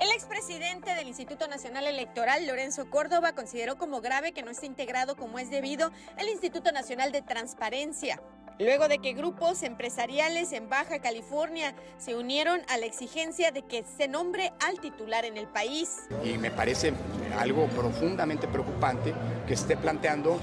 El 0.00 0.12
expresidente 0.12 0.94
del 0.94 1.08
Instituto 1.08 1.48
Nacional 1.48 1.88
Electoral, 1.88 2.46
Lorenzo 2.46 2.88
Córdoba, 2.88 3.32
consideró 3.32 3.76
como 3.76 4.00
grave 4.00 4.30
que 4.30 4.44
no 4.44 4.52
esté 4.52 4.66
integrado 4.66 5.16
como 5.16 5.40
es 5.40 5.50
debido 5.50 5.90
el 6.18 6.28
Instituto 6.28 6.70
Nacional 6.70 7.10
de 7.10 7.20
Transparencia. 7.20 8.22
Luego 8.60 8.86
de 8.86 8.98
que 8.98 9.12
grupos 9.12 9.64
empresariales 9.64 10.52
en 10.52 10.68
Baja 10.68 11.00
California 11.00 11.74
se 11.98 12.14
unieron 12.14 12.60
a 12.68 12.76
la 12.76 12.86
exigencia 12.86 13.50
de 13.50 13.62
que 13.62 13.84
se 13.96 14.06
nombre 14.06 14.52
al 14.64 14.78
titular 14.78 15.24
en 15.24 15.36
el 15.36 15.48
país. 15.48 15.96
y 16.24 16.38
me 16.38 16.52
parece 16.52 16.92
algo 17.36 17.66
profundamente 17.66 18.46
preocupante 18.46 19.12
que 19.48 19.54
esté 19.54 19.76
planteando 19.76 20.38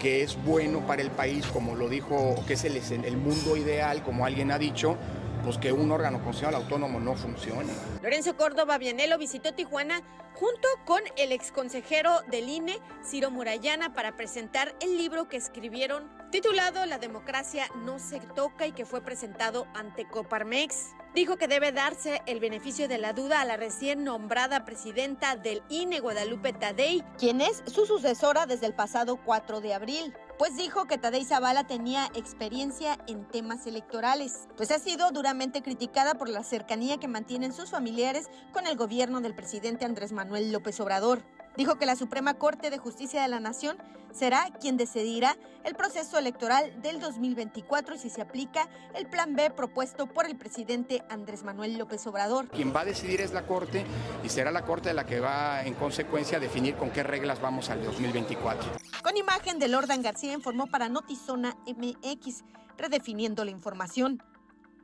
que 0.00 0.22
es 0.22 0.42
bueno 0.42 0.80
para 0.86 1.02
el 1.02 1.10
país, 1.10 1.46
como 1.46 1.76
lo 1.76 1.88
dijo, 1.88 2.34
que 2.46 2.54
es 2.54 2.64
el, 2.64 2.76
el 2.76 3.16
mundo 3.18 3.56
ideal, 3.56 4.02
como 4.02 4.24
alguien 4.24 4.50
ha 4.50 4.58
dicho, 4.58 4.96
pues 5.42 5.58
que 5.58 5.72
un 5.72 5.90
órgano 5.90 6.22
constitucional 6.22 6.62
autónomo 6.62 7.00
no 7.00 7.14
funcione. 7.14 7.72
Lorenzo 8.02 8.36
Córdoba 8.36 8.78
Vianelo 8.78 9.18
visitó 9.18 9.54
Tijuana 9.54 10.02
junto 10.34 10.68
con 10.86 11.00
el 11.16 11.32
exconsejero 11.32 12.22
del 12.30 12.48
INE, 12.48 12.78
Ciro 13.04 13.30
Murayana, 13.30 13.92
para 13.92 14.16
presentar 14.16 14.74
el 14.80 14.96
libro 14.96 15.28
que 15.28 15.36
escribieron 15.36 16.10
titulado 16.30 16.86
La 16.86 16.98
democracia 16.98 17.66
no 17.84 17.98
se 17.98 18.20
toca 18.20 18.66
y 18.66 18.72
que 18.72 18.86
fue 18.86 19.02
presentado 19.02 19.66
ante 19.74 20.06
Coparmex. 20.06 20.94
Dijo 21.14 21.36
que 21.36 21.48
debe 21.48 21.72
darse 21.72 22.22
el 22.26 22.40
beneficio 22.40 22.88
de 22.88 22.98
la 22.98 23.12
duda 23.12 23.40
a 23.40 23.44
la 23.44 23.56
recién 23.56 24.04
nombrada 24.04 24.64
presidenta 24.64 25.36
del 25.36 25.62
INE, 25.68 26.00
Guadalupe 26.00 26.52
Tadei, 26.52 27.04
quien 27.18 27.40
es 27.40 27.62
su 27.66 27.84
sucesora 27.84 28.46
desde 28.46 28.66
el 28.66 28.74
pasado 28.74 29.16
4 29.16 29.60
de 29.60 29.74
abril 29.74 30.14
pues 30.40 30.56
dijo 30.56 30.86
que 30.86 30.96
Tadei 30.96 31.22
Zavala 31.22 31.64
tenía 31.64 32.06
experiencia 32.14 32.96
en 33.06 33.28
temas 33.28 33.66
electorales, 33.66 34.48
pues 34.56 34.70
ha 34.70 34.78
sido 34.78 35.10
duramente 35.10 35.60
criticada 35.60 36.14
por 36.14 36.30
la 36.30 36.42
cercanía 36.44 36.96
que 36.96 37.08
mantienen 37.08 37.52
sus 37.52 37.68
familiares 37.68 38.30
con 38.50 38.66
el 38.66 38.74
gobierno 38.74 39.20
del 39.20 39.34
presidente 39.34 39.84
Andrés 39.84 40.12
Manuel 40.12 40.50
López 40.50 40.80
Obrador. 40.80 41.22
Dijo 41.60 41.76
que 41.76 41.84
la 41.84 41.94
Suprema 41.94 42.38
Corte 42.38 42.70
de 42.70 42.78
Justicia 42.78 43.20
de 43.20 43.28
la 43.28 43.38
Nación 43.38 43.76
será 44.12 44.48
quien 44.62 44.78
decidirá 44.78 45.36
el 45.62 45.74
proceso 45.74 46.16
electoral 46.16 46.80
del 46.80 47.00
2024 47.00 47.96
y 47.96 47.98
si 47.98 48.08
se 48.08 48.22
aplica 48.22 48.66
el 48.94 49.06
plan 49.06 49.36
B 49.36 49.50
propuesto 49.50 50.06
por 50.06 50.24
el 50.24 50.38
presidente 50.38 51.04
Andrés 51.10 51.44
Manuel 51.44 51.76
López 51.76 52.06
Obrador. 52.06 52.48
Quien 52.48 52.74
va 52.74 52.80
a 52.80 52.84
decidir 52.86 53.20
es 53.20 53.34
la 53.34 53.46
Corte 53.46 53.84
y 54.24 54.30
será 54.30 54.50
la 54.50 54.64
Corte 54.64 54.94
la 54.94 55.04
que 55.04 55.20
va 55.20 55.62
en 55.62 55.74
consecuencia 55.74 56.38
a 56.38 56.40
definir 56.40 56.76
con 56.76 56.88
qué 56.92 57.02
reglas 57.02 57.42
vamos 57.42 57.68
al 57.68 57.84
2024. 57.84 58.70
Con 59.02 59.18
imagen 59.18 59.58
de 59.58 59.68
Lordan 59.68 60.00
García 60.00 60.32
informó 60.32 60.66
para 60.66 60.88
Notizona 60.88 61.58
MX, 61.66 62.42
redefiniendo 62.78 63.44
la 63.44 63.50
información. 63.50 64.22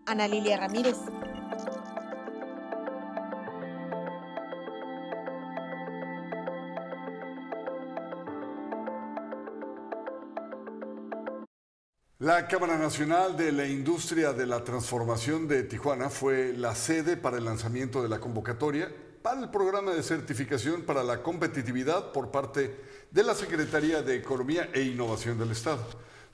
Ana 0.04 0.28
Lilia 0.28 0.58
Ramírez. 0.58 0.98
La 12.18 12.48
Cámara 12.48 12.78
Nacional 12.78 13.36
de 13.36 13.52
la 13.52 13.66
Industria 13.66 14.32
de 14.32 14.46
la 14.46 14.64
Transformación 14.64 15.46
de 15.46 15.64
Tijuana 15.64 16.08
fue 16.08 16.54
la 16.56 16.74
sede 16.74 17.18
para 17.18 17.36
el 17.36 17.44
lanzamiento 17.44 18.02
de 18.02 18.08
la 18.08 18.20
convocatoria 18.20 18.90
para 19.20 19.42
el 19.42 19.50
programa 19.50 19.92
de 19.92 20.02
certificación 20.02 20.80
para 20.80 21.04
la 21.04 21.22
competitividad 21.22 22.12
por 22.12 22.30
parte 22.30 22.74
de 23.10 23.22
la 23.22 23.34
Secretaría 23.34 24.00
de 24.00 24.16
Economía 24.16 24.70
e 24.72 24.80
Innovación 24.80 25.38
del 25.38 25.50
Estado. 25.50 25.84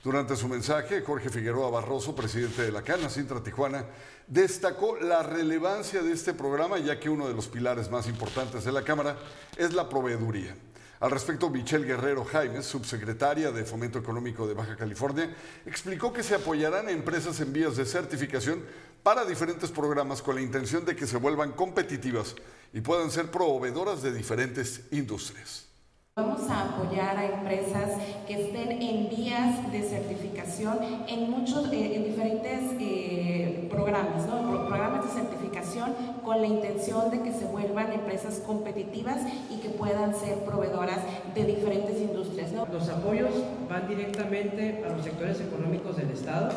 Durante 0.01 0.37
su 0.37 0.47
mensaje, 0.47 1.01
Jorge 1.01 1.29
Figueroa 1.29 1.69
Barroso, 1.69 2.15
presidente 2.15 2.61
de 2.61 2.71
la 2.71 2.81
Cana 2.81 3.09
Sintra 3.09 3.43
Tijuana, 3.43 3.85
destacó 4.25 4.95
la 4.95 5.21
relevancia 5.21 6.01
de 6.01 6.13
este 6.13 6.33
programa 6.33 6.79
ya 6.79 6.97
que 6.97 7.09
uno 7.09 7.27
de 7.27 7.33
los 7.33 7.49
pilares 7.49 7.91
más 7.91 8.07
importantes 8.07 8.63
de 8.63 8.71
la 8.71 8.85
Cámara 8.85 9.17
es 9.57 9.73
la 9.73 9.89
proveeduría. 9.89 10.55
Al 11.03 11.11
respecto, 11.11 11.49
Michelle 11.49 11.85
Guerrero 11.85 12.23
Jaimes, 12.23 12.65
subsecretaria 12.65 13.51
de 13.51 13.65
Fomento 13.65 13.99
Económico 13.99 14.47
de 14.47 14.53
Baja 14.53 14.77
California, 14.77 15.35
explicó 15.65 16.13
que 16.13 16.23
se 16.23 16.33
apoyarán 16.35 16.87
empresas 16.87 17.41
en 17.41 17.51
vías 17.51 17.75
de 17.75 17.83
certificación 17.83 18.63
para 19.03 19.25
diferentes 19.25 19.69
programas 19.69 20.21
con 20.21 20.35
la 20.35 20.41
intención 20.41 20.85
de 20.85 20.95
que 20.95 21.05
se 21.05 21.17
vuelvan 21.17 21.51
competitivas 21.51 22.35
y 22.71 22.79
puedan 22.79 23.11
ser 23.11 23.29
proveedoras 23.29 24.01
de 24.01 24.13
diferentes 24.13 24.83
industrias. 24.91 25.67
Vamos 26.15 26.49
a 26.49 26.69
apoyar 26.69 27.17
a 27.17 27.25
empresas 27.25 27.99
que 28.25 28.45
estén 28.45 28.71
en 28.71 29.09
vías 29.09 29.71
de 29.73 29.81
certificación 29.81 30.77
en 31.09 31.29
muchos, 31.29 31.69
eh, 31.73 31.95
en 31.95 32.03
diferentes 32.05 32.61
eh, 32.79 33.67
programas, 33.69 34.25
¿no? 34.27 34.49
Pro- 34.49 34.67
programas 34.67 35.03
de 35.05 35.11
certificación 35.21 35.95
con 36.23 36.41
la 36.41 36.47
intención 36.47 37.11
de 37.11 37.21
que 37.21 37.31
se 37.31 37.45
vuelvan 37.45 37.91
empresas 37.91 38.41
competitivas 38.45 39.17
y 39.49 39.57
que 39.59 39.69
puedan 39.69 40.15
ser 40.15 40.39
proveedoras 40.39 40.99
de 41.35 41.43
diferentes 41.45 41.99
industrias, 41.99 42.51
¿no? 42.51 42.65
Los 42.71 42.89
apoyos 42.89 43.31
van 43.69 43.87
directamente 43.87 44.83
a 44.85 44.89
los 44.95 45.03
sectores 45.03 45.39
económicos 45.41 45.97
del 45.97 46.09
Estado. 46.11 46.49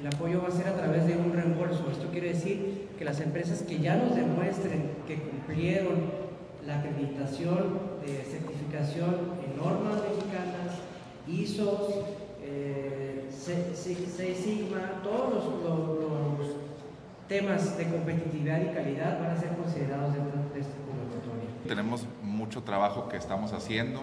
El 0.00 0.06
apoyo 0.06 0.40
va 0.42 0.48
a 0.48 0.52
ser 0.52 0.68
a 0.68 0.74
través 0.76 1.06
de 1.06 1.16
un 1.16 1.32
reembolso. 1.32 1.84
Esto 1.90 2.08
quiere 2.12 2.28
decir 2.28 2.88
que 2.98 3.04
las 3.04 3.20
empresas 3.20 3.62
que 3.62 3.78
ya 3.80 3.96
nos 3.96 4.14
demuestren 4.14 4.90
que 5.06 5.20
cumplieron 5.22 6.28
la 6.66 6.78
acreditación 6.80 7.78
de 8.04 8.22
certificación 8.24 9.16
en 9.44 9.56
normas 9.56 9.94
mexicanas, 10.02 10.76
ISO, 11.26 12.04
eh, 12.42 12.94
Se- 13.30 13.74
Se- 13.74 14.06
Seis 14.06 14.38
Sigma, 14.38 15.00
todos 15.02 15.34
los, 15.34 15.44
los- 15.62 16.00
los 16.00 16.37
temas 17.28 17.76
de 17.76 17.86
competitividad 17.88 18.60
y 18.60 18.74
calidad 18.74 19.18
van 19.20 19.30
a 19.32 19.36
ser 19.36 19.50
considerados 19.50 20.14
dentro 20.14 20.40
de 20.54 20.60
este 20.60 20.74
convocatoria. 20.80 21.48
Tenemos 21.66 22.06
mucho 22.22 22.62
trabajo 22.62 23.08
que 23.08 23.16
estamos 23.16 23.52
haciendo. 23.52 24.02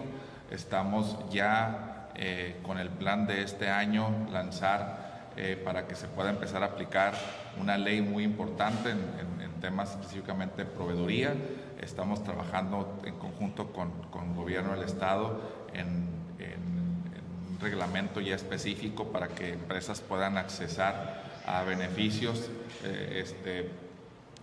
Estamos 0.50 1.18
ya 1.30 2.08
eh, 2.14 2.56
con 2.62 2.78
el 2.78 2.88
plan 2.88 3.26
de 3.26 3.42
este 3.42 3.68
año 3.68 4.08
lanzar 4.30 5.30
eh, 5.36 5.60
para 5.62 5.86
que 5.86 5.94
se 5.96 6.06
pueda 6.06 6.30
empezar 6.30 6.62
a 6.62 6.66
aplicar 6.66 7.14
una 7.60 7.76
ley 7.76 8.00
muy 8.00 8.22
importante 8.24 8.90
en, 8.90 8.98
en- 8.98 9.36
en 9.42 9.60
temas 9.60 9.90
específicamente 9.90 10.64
de 10.64 10.70
proveeduría. 10.70 11.34
Estamos 11.80 12.22
trabajando 12.22 13.00
en 13.04 13.14
conjunto 13.16 13.72
con, 13.72 13.90
con 14.10 14.30
el 14.30 14.34
gobierno 14.36 14.72
del 14.72 14.84
Estado 14.84 15.40
en, 15.74 16.06
en- 16.38 16.66
un 17.50 17.58
reglamento 17.60 18.20
ya 18.20 18.34
específico 18.36 19.08
para 19.08 19.28
que 19.28 19.54
empresas 19.54 20.00
puedan 20.00 20.36
accesar 20.38 21.22
a 21.46 21.62
beneficios 21.62 22.50
eh, 22.84 23.22
este, 23.24 23.70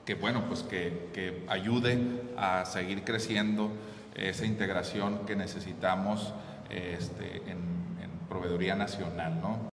que 0.06 0.16
bueno, 0.16 0.46
pues 0.48 0.63
que, 0.63 1.10
que 1.13 1.44
ayude 1.48 2.00
a 2.38 2.66
seguir 2.66 3.04
creciendo 3.04 3.72
esa 4.16 4.46
integración 4.46 5.26
que 5.26 5.36
necesitamos 5.36 6.34
este, 6.70 7.38
en, 7.48 7.60
en 8.02 8.10
proveeduría 8.30 8.76
nacional, 8.76 9.39
¿no? 9.42 9.73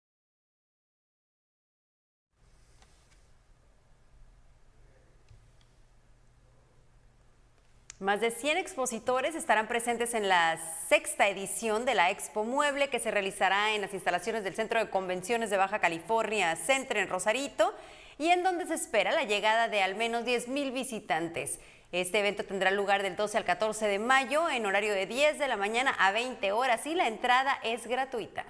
Más 8.06 8.22
de 8.22 8.30
100 8.30 8.60
expositores 8.60 9.34
estarán 9.34 9.68
presentes 9.68 10.13
en 10.13 10.30
la 10.30 10.60
sexta 10.89 11.28
edición 11.28 11.86
de 11.86 11.96
la 11.96 12.12
Expo 12.12 12.44
Mueble 12.44 12.91
que 12.91 13.00
se 13.00 13.10
realizará 13.10 13.74
en 13.74 13.82
las 13.82 13.96
instalaciones 13.96 14.44
del 14.44 14.54
Centro 14.54 14.80
de 14.80 14.91
Convenciones 14.91 15.50
de 15.50 15.58
Baja 15.58 15.80
California 15.80 16.56
Centro 16.56 17.00
en 17.00 17.10
Rosarito 17.10 17.74
y 18.20 18.28
en 18.28 18.44
donde 18.44 18.68
se 18.68 18.76
espera 18.76 19.12
la 19.12 19.24
llegada 19.24 19.70
de 19.70 19.82
al 19.82 19.96
menos 19.96 20.24
10 20.24 20.50
mil 20.50 20.72
visitantes. 20.72 21.58
Este 21.91 22.20
evento 22.20 22.46
tendrá 22.46 22.70
lugar 22.70 23.02
del 23.02 23.15
12 23.15 23.39
al 23.39 23.44
14 23.44 23.88
de 23.88 23.98
mayo 23.98 24.52
en 24.52 24.68
horario 24.68 24.94
de 24.94 25.08
10 25.08 25.39
de 25.39 25.48
la 25.48 25.58
mañana 25.58 25.89
a 25.98 26.12
20 26.12 26.52
horas 26.52 26.86
y 26.86 26.94
la 26.94 27.08
entrada 27.08 27.58
es 27.63 27.88
gratuita. 27.88 28.46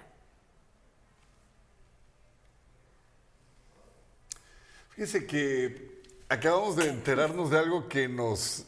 Fíjese 4.90 5.26
que 5.26 6.02
acabamos 6.28 6.76
de 6.76 6.90
enterarnos 6.90 7.50
de 7.50 7.58
algo 7.58 7.88
que 7.88 8.06
nos 8.06 8.66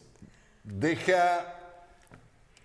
deja 0.68 1.54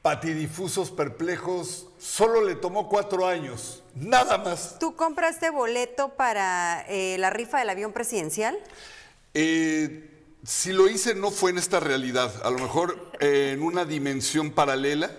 patidifusos, 0.02 0.92
perplejos. 0.92 1.88
Solo 2.00 2.42
le 2.42 2.56
tomó 2.56 2.90
cuatro 2.90 3.26
años, 3.26 3.82
nada 3.96 4.38
más. 4.38 4.78
¿Tú 4.80 4.96
compraste 4.96 5.50
boleto 5.50 6.10
para 6.10 6.86
eh, 6.90 7.18
la 7.18 7.30
rifa 7.30 7.60
del 7.60 7.70
avión 7.70 7.94
presidencial? 7.94 8.58
Eh, 9.34 10.10
si 10.46 10.74
lo 10.74 10.90
hice 10.90 11.16
no 11.16 11.32
fue 11.32 11.52
en 11.52 11.58
esta 11.58 11.80
realidad, 11.80 12.32
a 12.44 12.50
lo 12.50 12.60
mejor 12.60 13.12
eh, 13.20 13.52
en 13.54 13.64
una 13.64 13.86
dimensión 13.86 14.52
paralela, 14.52 15.10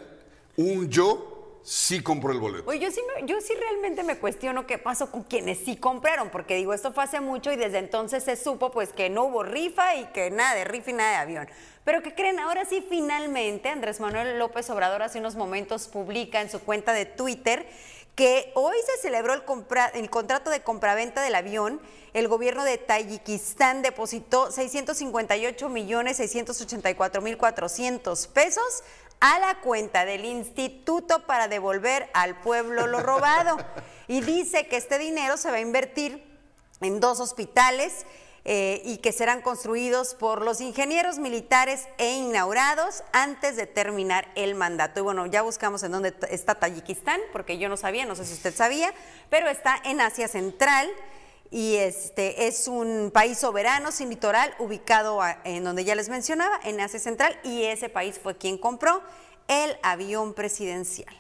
un 0.57 0.91
yo 0.91 1.34
sí 1.65 2.03
compró 2.03 2.31
el 2.31 2.39
boleto. 2.39 2.69
Oye, 2.71 2.79
yo 2.79 2.91
sí, 2.91 3.01
me- 3.17 3.27
yo 3.27 3.41
sí 3.41 3.55
realmente 3.59 4.05
me 4.05 4.19
cuestiono 4.19 4.67
qué 4.67 4.77
pasó 4.79 5.11
con 5.11 5.23
quienes 5.25 5.59
sí 5.59 5.77
compraron, 5.77 6.29
porque 6.31 6.55
digo, 6.57 6.75
esto 6.75 6.93
fue 6.93 7.05
hace 7.05 7.21
mucho 7.21 7.51
y 7.51 7.57
desde 7.57 7.79
entonces 7.79 8.23
se 8.23 8.37
supo 8.37 8.71
pues 8.71 8.93
que 8.93 9.09
no 9.11 9.25
hubo 9.25 9.43
rifa 9.43 9.97
y 9.97 10.05
que 10.13 10.31
nada 10.31 10.55
de 10.55 10.65
rifa 10.65 10.91
y 10.91 10.95
nada 10.95 11.11
de 11.11 11.17
avión. 11.17 11.49
Pero 11.85 12.03
¿qué 12.03 12.15
creen? 12.15 12.39
Ahora 12.39 12.65
sí, 12.67 12.85
finalmente, 12.89 13.69
Andrés 13.71 13.99
Manuel 14.01 14.39
López 14.39 14.69
Obrador 14.71 15.03
hace 15.03 15.19
unos 15.19 15.35
momentos 15.37 15.89
publica 15.89 16.41
en 16.41 16.51
su 16.51 16.61
cuenta 16.61 16.93
de 16.93 17.07
Twitter 17.07 17.67
que 18.15 18.53
hoy 18.55 18.77
se 18.87 19.03
celebró 19.03 19.33
el, 19.35 19.45
compra- 19.45 19.91
el 19.95 20.09
contrato 20.09 20.49
de 20.51 20.63
compraventa 20.63 21.21
del 21.23 21.35
avión. 21.35 21.81
El 22.13 22.29
gobierno 22.29 22.63
de 22.63 22.79
Tayikistán 22.79 23.83
depositó 23.83 24.53
658 24.53 25.69
millones 25.69 26.19
684 26.19 27.21
mil 27.23 27.37
400 27.37 28.29
pesos 28.29 28.85
a 29.21 29.39
la 29.39 29.61
cuenta 29.61 30.05
del 30.05 30.25
instituto 30.25 31.27
para 31.27 31.49
devolver 31.49 32.11
al 32.15 32.41
pueblo 32.41 32.87
lo 32.87 33.01
robado. 33.01 33.57
Y 34.07 34.21
dice 34.21 34.67
que 34.67 34.77
este 34.77 34.99
dinero 34.99 35.37
se 35.37 35.51
va 35.51 35.57
a 35.57 35.61
invertir 35.61 36.23
en 36.81 37.01
dos 37.01 37.21
hospitales 37.21 38.05
eh, 38.47 38.83
y 38.85 38.99
que 38.99 39.13
serán 39.13 39.41
construidos 39.41 40.15
por 40.15 40.43
los 40.43 40.61
ingenieros 40.61 41.19
militares 41.19 41.89
e 41.97 42.13
inaugurados 42.13 43.03
antes 43.13 43.57
de 43.57 43.67
terminar 43.67 44.29
el 44.35 44.55
mandato. 44.55 45.01
Y 45.01 45.03
bueno, 45.03 45.25
ya 45.25 45.41
buscamos 45.41 45.83
en 45.83 45.93
dónde 45.93 46.15
está 46.29 46.55
Tayikistán, 46.55 47.21
porque 47.33 47.57
yo 47.57 47.71
no 47.71 47.79
sabía, 47.79 48.05
no 48.05 48.15
sé 48.15 48.27
si 48.27 48.35
usted 48.35 48.55
sabía, 48.55 48.93
pero 49.31 49.49
está 49.49 49.81
en 49.85 50.03
Asia 50.03 50.29
Central 50.29 50.91
y 51.55 51.77
este 51.77 52.49
es 52.49 52.67
un 52.67 53.13
país 53.15 53.39
soberano 53.39 53.93
sin 53.93 54.09
litoral 54.11 54.53
ubicado 54.59 55.23
a- 55.23 55.39
en 55.45 55.63
donde 55.63 55.85
ya 55.85 55.95
les 55.95 56.09
mencionaba, 56.09 56.59
en 56.65 56.81
Asia 56.81 56.99
Central, 56.99 57.39
y 57.45 57.63
ese 57.63 57.89
país 57.89 58.19
fue 58.21 58.37
quien 58.37 58.59
compró 58.59 59.01
el 59.47 59.77
avión 59.85 60.35
presidencial. 60.35 61.15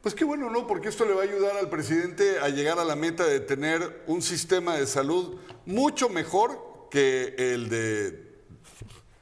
Pues 0.00 0.14
qué 0.14 0.24
bueno, 0.24 0.48
¿no? 0.48 0.66
Porque 0.66 0.88
esto 0.88 1.04
le 1.04 1.12
va 1.12 1.20
a 1.20 1.24
ayudar 1.24 1.54
al 1.58 1.68
presidente 1.68 2.38
a 2.38 2.48
llegar 2.48 2.78
a 2.78 2.84
la 2.84 2.96
meta 2.96 3.26
de 3.26 3.40
tener 3.40 4.04
un 4.06 4.22
sistema 4.22 4.74
de 4.78 4.86
salud 4.86 5.38
mucho 5.66 6.08
mejor 6.08 6.88
que 6.90 7.34
el 7.36 7.68
de 7.68 8.38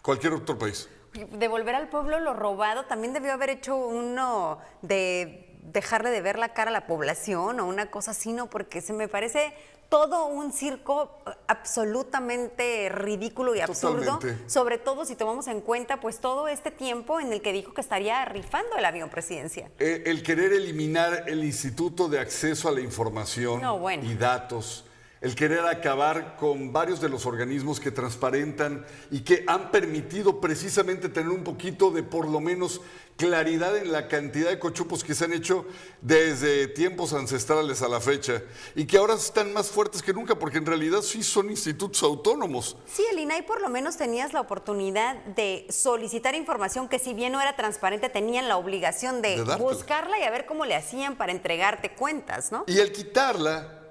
cualquier 0.00 0.32
otro 0.35 0.56
país. 0.56 0.88
Devolver 1.32 1.74
al 1.74 1.88
pueblo 1.88 2.20
lo 2.20 2.35
robado, 2.35 2.85
también 2.85 3.14
debió 3.14 3.32
haber 3.32 3.50
hecho 3.50 3.74
uno 3.74 4.59
de 4.82 5.45
dejarle 5.72 6.11
de 6.11 6.20
ver 6.20 6.38
la 6.38 6.50
cara 6.55 6.70
a 6.70 6.72
la 6.72 6.87
población 6.87 7.61
o 7.61 7.66
una 7.66 7.90
cosa 7.90 8.12
así, 8.12 8.33
¿no? 8.33 8.48
Porque 8.48 8.81
se 8.81 8.92
me 8.92 9.09
parece 9.09 9.52
todo 9.88 10.26
un 10.26 10.52
circo 10.52 11.11
absolutamente 11.46 12.88
ridículo 12.88 13.55
y 13.55 13.61
absurdo, 13.61 14.18
Totalmente. 14.18 14.48
sobre 14.50 14.79
todo 14.79 15.05
si 15.05 15.14
tomamos 15.14 15.46
en 15.48 15.61
cuenta 15.61 16.00
pues 16.00 16.18
todo 16.18 16.48
este 16.48 16.70
tiempo 16.70 17.20
en 17.20 17.33
el 17.33 17.40
que 17.40 17.52
dijo 17.52 17.72
que 17.72 17.81
estaría 17.83 18.24
rifando 18.24 18.76
el 18.76 18.85
avión 18.85 19.11
presidencial. 19.11 19.70
Eh, 19.79 20.02
el 20.07 20.22
querer 20.22 20.52
eliminar 20.52 21.24
el 21.29 21.44
Instituto 21.44 22.09
de 22.09 22.18
Acceso 22.18 22.68
a 22.68 22.72
la 22.72 22.81
Información 22.81 23.61
No, 23.62 23.79
bueno. 23.79 24.02
y 24.11 24.14
Datos, 24.14 24.86
el 25.20 25.35
querer 25.35 25.61
acabar 25.61 26.37
con 26.37 26.72
varios 26.72 27.00
de 27.00 27.09
los 27.09 27.24
organismos 27.26 27.81
que 27.81 27.90
transparentan 27.90 28.85
y 29.11 29.20
que 29.20 29.44
han 29.46 29.70
permitido 29.70 30.40
precisamente 30.40 31.09
tener 31.09 31.31
un 31.31 31.42
poquito 31.42 31.90
de 31.90 32.02
por 32.02 32.29
lo 32.29 32.40
menos 32.40 32.81
claridad 33.16 33.76
en 33.76 33.92
la 33.92 34.09
cantidad 34.09 34.50
de 34.50 34.59
cochupos 34.59 35.02
que 35.02 35.14
se 35.14 35.24
han 35.24 35.33
hecho 35.33 35.64
desde 36.02 36.68
tiempos 36.68 37.14
ancestrales 37.14 37.81
a 37.81 37.88
la 37.88 38.00
fecha 38.00 38.42
y 38.74 38.87
que 38.87 38.98
ahora 38.98 39.14
están 39.14 39.55
más 39.55 39.70
fuertes 39.70 40.02
que 40.02 40.12
nunca 40.12 40.38
porque 40.38 40.59
en 40.59 40.66
realidad 40.66 41.00
sí 41.00 41.22
son 41.22 41.50
institutos 41.50 42.02
autónomos. 42.02 42.76
Sí, 42.87 43.02
el 43.11 43.18
INAI 43.18 43.46
por 43.46 43.62
lo 43.62 43.70
menos 43.70 43.96
tenías 43.96 44.35
la 44.35 44.42
oportunidad 44.42 45.16
de 45.24 45.66
solicitar 45.70 46.35
información 46.35 46.88
que 46.88 46.98
si 46.98 47.14
bien 47.14 47.33
no 47.33 47.40
era 47.40 47.57
transparente, 47.57 48.11
tenían 48.11 48.48
la 48.48 48.59
obligación 48.59 49.22
de, 49.22 49.42
De 49.42 49.57
buscarla 49.57 50.18
y 50.18 50.24
a 50.24 50.31
ver 50.31 50.44
cómo 50.44 50.66
le 50.66 50.74
hacían 50.74 51.16
para 51.16 51.33
entregarte 51.33 51.94
cuentas, 51.94 52.52
¿no? 52.52 52.64
Y 52.66 52.81
al 52.81 52.92
quitarla 52.92 53.86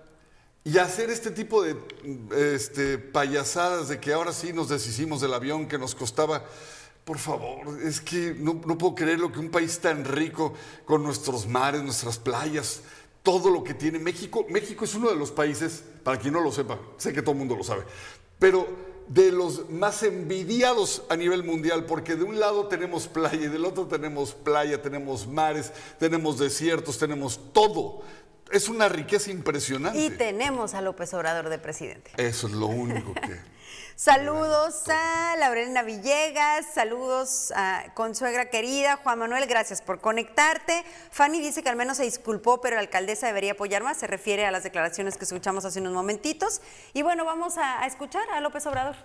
y 0.66 0.80
hacer 0.80 1.12
este 1.12 1.30
tipo 1.30 1.62
de 1.62 1.78
este, 2.56 2.98
payasadas 2.98 3.88
de 3.88 4.00
que 4.00 4.12
ahora 4.12 4.34
sí 4.34 4.52
nos 4.52 4.70
deshicimos 4.70 5.22
del 5.22 5.36
avión 5.36 5.68
que 5.68 5.78
nos 5.78 5.94
costaba, 5.94 6.44
por 7.06 7.20
favor, 7.20 7.80
es 7.84 8.02
que 8.02 8.36
no, 8.36 8.60
no 8.66 8.76
puedo 8.76 8.96
creerlo 8.96 9.32
que 9.32 9.38
un 9.38 9.52
país 9.52 9.80
tan 9.80 10.04
rico 10.04 10.56
con 10.84 11.04
nuestros 11.04 11.46
mares, 11.46 11.84
nuestras 11.84 12.18
playas, 12.18 12.82
todo 13.22 13.52
lo 13.52 13.64
que 13.64 13.76
tiene 13.76 14.00
México, 14.00 14.44
México 14.50 14.86
es 14.86 14.96
uno 14.96 15.10
de 15.10 15.16
los 15.16 15.30
países, 15.30 15.84
para 16.04 16.18
quien 16.18 16.34
no 16.34 16.42
lo 16.42 16.52
sepa, 16.52 16.80
sé 16.98 17.14
que 17.14 17.22
todo 17.22 17.34
el 17.34 17.38
mundo 17.38 17.56
lo 17.56 17.64
sabe, 17.64 17.84
pero 18.40 18.68
de 19.08 19.32
los 19.32 19.70
más 19.70 20.02
envidiados 20.02 21.04
a 21.10 21.16
nivel 21.16 21.44
mundial, 21.44 21.86
porque 21.86 22.16
de 22.16 22.24
un 22.24 22.40
lado 22.40 22.68
tenemos 22.68 23.08
playa 23.08 23.40
y 23.40 23.50
del 23.50 23.66
otro 23.66 23.86
tenemos 23.86 24.34
playa, 24.34 24.82
tenemos 24.82 25.28
mares, 25.28 25.72
tenemos 26.00 26.40
desiertos, 26.40 26.98
tenemos 26.98 27.40
todo. 27.54 28.02
Es 28.52 28.70
una 28.70 28.88
riqueza 28.90 29.32
impresionante. 29.32 30.00
Y 30.00 30.10
tenemos 30.12 30.74
a 30.74 30.82
López 30.82 31.14
Obrador 31.14 31.50
de 31.50 31.58
presidente. 31.58 32.12
Eso 32.18 32.48
es 32.48 32.54
lo 32.54 32.68
único 32.68 33.14
que... 33.14 33.40
Saludos 33.98 34.84
a 34.90 35.36
Laurelina 35.40 35.82
Villegas, 35.82 36.66
saludos 36.74 37.54
a 37.56 37.86
consuegra 37.94 38.50
querida, 38.50 38.98
Juan 38.98 39.20
Manuel, 39.20 39.46
gracias 39.48 39.82
por 39.82 40.02
conectarte. 40.02 40.84
Fanny 41.12 41.40
dice 41.40 41.64
que 41.64 41.70
al 41.70 41.78
menos 41.78 41.96
se 41.96 42.04
disculpó, 42.04 42.60
pero 42.60 42.76
la 42.76 42.82
alcaldesa 42.82 43.28
debería 43.28 43.54
apoyar 43.54 43.84
más, 43.84 43.96
se 43.96 44.06
refiere 44.08 44.46
a 44.46 44.52
las 44.52 44.64
declaraciones 44.64 45.16
que 45.18 45.24
escuchamos 45.24 45.64
hace 45.64 45.80
unos 45.80 45.94
momentitos. 45.94 46.60
Y 46.94 47.04
bueno, 47.04 47.24
vamos 47.24 47.58
a, 47.58 47.82
a 47.82 47.86
escuchar 47.88 48.30
a 48.32 48.42
López 48.42 48.66
Obrador. 48.68 48.98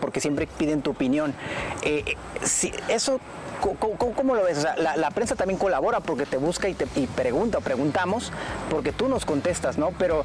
porque 0.00 0.20
siempre 0.20 0.46
piden 0.46 0.82
tu 0.82 0.90
opinión. 0.92 1.34
Eh, 1.82 2.04
eh, 2.06 2.46
si- 2.46 2.72
eso, 2.88 3.18
¿cómo, 3.60 4.34
lo 4.34 4.44
ves? 4.44 4.58
O 4.58 4.62
sea, 4.62 4.76
la, 4.76 4.96
la 4.96 5.10
prensa 5.10 5.36
también 5.36 5.58
colabora 5.58 6.00
porque 6.00 6.26
te 6.26 6.36
busca 6.36 6.68
y 6.68 6.74
te 6.74 6.86
y 6.96 7.06
pregunta 7.06 7.58
o 7.58 7.60
preguntamos 7.60 8.32
porque 8.70 8.92
tú 8.92 9.08
nos 9.08 9.24
contestas, 9.24 9.78
¿no? 9.78 9.90
Pero 9.98 10.24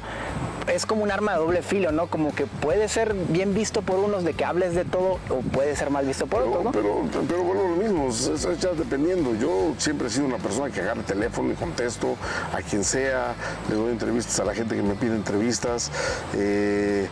es 0.72 0.86
como 0.86 1.02
un 1.02 1.10
arma 1.10 1.32
de 1.32 1.38
doble 1.38 1.62
filo, 1.62 1.92
¿no? 1.92 2.08
Como 2.08 2.34
que 2.34 2.46
puede 2.46 2.88
ser 2.88 3.14
bien 3.14 3.54
visto 3.54 3.82
por 3.82 3.98
unos 3.98 4.24
de 4.24 4.34
que 4.34 4.44
hables 4.44 4.74
de 4.74 4.84
todo 4.84 5.18
o 5.30 5.40
puede 5.52 5.76
ser 5.76 5.90
mal 5.90 6.06
visto 6.06 6.26
por 6.26 6.42
otros, 6.42 6.64
¿no? 6.64 6.72
Pero, 6.72 7.02
pero 7.28 7.42
bueno, 7.42 7.62
lo 7.68 7.76
mismo, 7.76 8.08
es, 8.08 8.26
es 8.26 8.58
ya 8.58 8.70
dependiendo. 8.70 9.34
Yo 9.34 9.74
siempre 9.78 10.08
he 10.08 10.10
sido 10.10 10.26
una 10.26 10.38
persona 10.38 10.70
que 10.70 10.80
agarra 10.80 11.00
el 11.00 11.06
teléfono 11.06 11.52
y 11.52 11.54
contesto 11.54 12.16
a 12.52 12.62
quien 12.62 12.84
sea, 12.84 13.34
le 13.68 13.76
doy 13.76 13.92
entrevistas 13.92 14.40
a 14.40 14.44
la 14.44 14.54
gente 14.54 14.74
que 14.74 14.82
me 14.82 14.94
pide 14.94 15.14
entrevistas. 15.14 15.90
eh, 16.34 17.08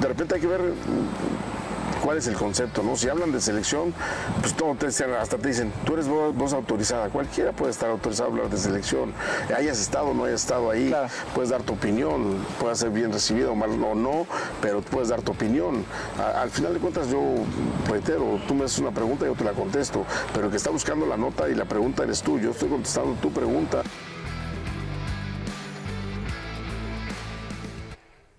de 0.00 0.06
repente 0.06 0.34
hay 0.36 0.40
que 0.40 0.46
ver 0.46 0.60
cuál 2.04 2.18
es 2.18 2.26
el 2.26 2.34
concepto, 2.34 2.82
¿no? 2.82 2.96
Si 2.96 3.08
hablan 3.08 3.32
de 3.32 3.40
selección, 3.40 3.92
pues 4.40 4.54
todo 4.54 4.74
te 4.74 4.86
dicen- 4.86 5.12
hasta 5.12 5.36
te 5.38 5.48
dicen, 5.48 5.72
tú 5.84 5.94
eres 5.94 6.08
voz, 6.08 6.34
voz 6.34 6.52
autorizada, 6.52 7.08
cualquiera 7.10 7.52
puede 7.52 7.70
estar 7.72 7.90
autorizado 7.90 8.28
a 8.28 8.32
hablar 8.32 8.50
de 8.50 8.56
selección, 8.56 9.12
hayas 9.56 9.80
estado 9.80 10.06
o 10.06 10.14
no 10.14 10.24
hayas 10.24 10.42
estado 10.42 10.70
ahí, 10.70 10.94
puedes 11.34 11.50
dar 11.50 11.62
tu 11.62 11.74
opinión, 11.74 12.44
puede 12.60 12.74
ser 12.76 12.90
bien 12.90 13.12
recibido 13.12 13.52
o 13.52 13.54
mal 13.54 13.70
o 13.82 13.94
no, 13.94 14.26
pero 14.62 14.80
puedes 14.80 15.08
dar 15.08 15.22
tu 15.22 15.32
opinión. 15.32 15.84
A- 16.18 16.42
al 16.42 16.50
final 16.50 16.74
de 16.74 16.80
cuentas 16.80 17.08
yo 17.08 17.20
reitero, 17.88 18.40
tú 18.46 18.54
me 18.54 18.64
haces 18.64 18.78
una 18.78 18.90
pregunta 18.92 19.24
y 19.24 19.28
yo 19.28 19.34
te 19.34 19.44
la 19.44 19.52
contesto, 19.52 20.04
pero 20.32 20.46
el 20.46 20.50
que 20.50 20.56
está 20.56 20.70
buscando 20.70 21.06
la 21.06 21.16
nota 21.16 21.48
y 21.48 21.54
la 21.54 21.64
pregunta 21.64 22.02
eres 22.04 22.22
tú, 22.22 22.38
yo 22.38 22.50
estoy 22.52 22.68
contestando 22.68 23.14
tu 23.20 23.30
pregunta. 23.32 23.82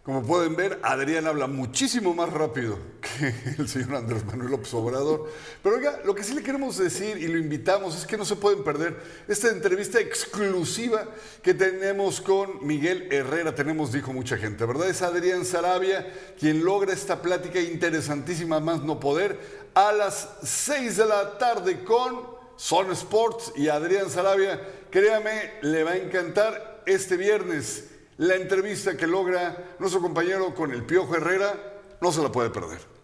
Como 0.04 0.24
pueden 0.24 0.56
ver, 0.56 0.80
Adrián 0.82 1.28
habla 1.28 1.46
muchísimo 1.46 2.16
más 2.16 2.32
rápido 2.34 2.80
el 3.58 3.68
señor 3.68 3.96
Andrés 3.96 4.26
Manuel 4.26 4.52
López 4.52 4.74
Obrador. 4.74 5.32
Pero 5.62 5.76
oiga, 5.76 6.00
lo 6.06 6.16
que 6.16 6.24
sí 6.24 6.34
le 6.34 6.44
queremos 6.44 6.78
decir 6.78 7.18
y 7.18 7.28
lo 7.28 7.38
invitamos 7.38 7.98
es 7.98 8.06
que 8.06 8.18
no 8.18 8.26
se 8.26 8.36
pueden 8.36 8.64
perder 8.64 8.98
esta 9.28 9.50
entrevista 9.50 10.00
exclusiva 10.00 11.06
que 11.42 11.54
tenemos 11.54 12.22
con 12.22 12.66
Miguel 12.66 13.08
Herrera. 13.12 13.54
Tenemos, 13.56 13.92
dijo 13.92 14.14
mucha 14.14 14.38
gente, 14.38 14.66
¿verdad? 14.66 14.90
Es 14.90 15.02
Adrián 15.02 15.46
Sarabia 15.46 16.08
quien 16.40 16.64
logra 16.64 16.94
esta 16.94 17.22
plática 17.22 17.60
interesantísima, 17.60 18.60
más 18.60 18.84
no 18.84 19.00
poder, 19.00 19.38
a 19.74 19.92
las 19.92 20.30
6 20.44 20.98
de 20.98 21.06
la 21.06 21.38
tarde 21.38 21.84
con 21.84 22.26
Son 22.56 22.92
Sports 22.92 23.54
y 23.56 23.68
Adrián 23.68 24.10
Sarabia. 24.10 24.62
Créame, 24.90 25.54
le 25.62 25.84
va 25.84 25.92
a 25.92 25.98
encantar 25.98 26.84
este 26.86 27.18
viernes. 27.18 27.86
La 28.18 28.36
entrevista 28.36 28.98
que 28.98 29.08
logra 29.08 29.76
nuestro 29.80 30.02
compañero 30.02 30.54
con 30.54 30.72
el 30.72 30.84
Piojo 30.84 31.16
Herrera 31.16 31.56
no 32.02 32.12
se 32.12 32.22
la 32.22 32.32
puede 32.32 32.50
perder. 32.50 32.99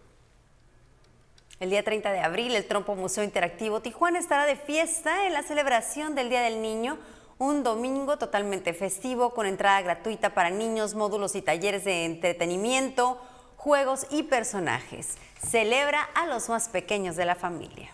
El 1.58 1.70
día 1.70 1.82
30 1.82 2.12
de 2.12 2.20
abril, 2.20 2.54
el 2.54 2.66
Trompo 2.66 2.94
Museo 2.96 3.24
Interactivo 3.24 3.80
Tijuana 3.80 4.18
estará 4.18 4.44
de 4.44 4.56
fiesta 4.56 5.26
en 5.26 5.32
la 5.32 5.42
celebración 5.42 6.14
del 6.14 6.28
Día 6.28 6.42
del 6.42 6.60
Niño, 6.60 6.98
un 7.38 7.62
domingo 7.62 8.18
totalmente 8.18 8.74
festivo 8.74 9.32
con 9.32 9.46
entrada 9.46 9.80
gratuita 9.80 10.34
para 10.34 10.50
niños, 10.50 10.94
módulos 10.94 11.34
y 11.34 11.40
talleres 11.40 11.84
de 11.84 12.04
entretenimiento, 12.04 13.18
juegos 13.56 14.06
y 14.10 14.24
personajes. 14.24 15.16
Celebra 15.38 16.02
a 16.14 16.26
los 16.26 16.50
más 16.50 16.68
pequeños 16.68 17.16
de 17.16 17.24
la 17.24 17.34
familia. 17.34 17.90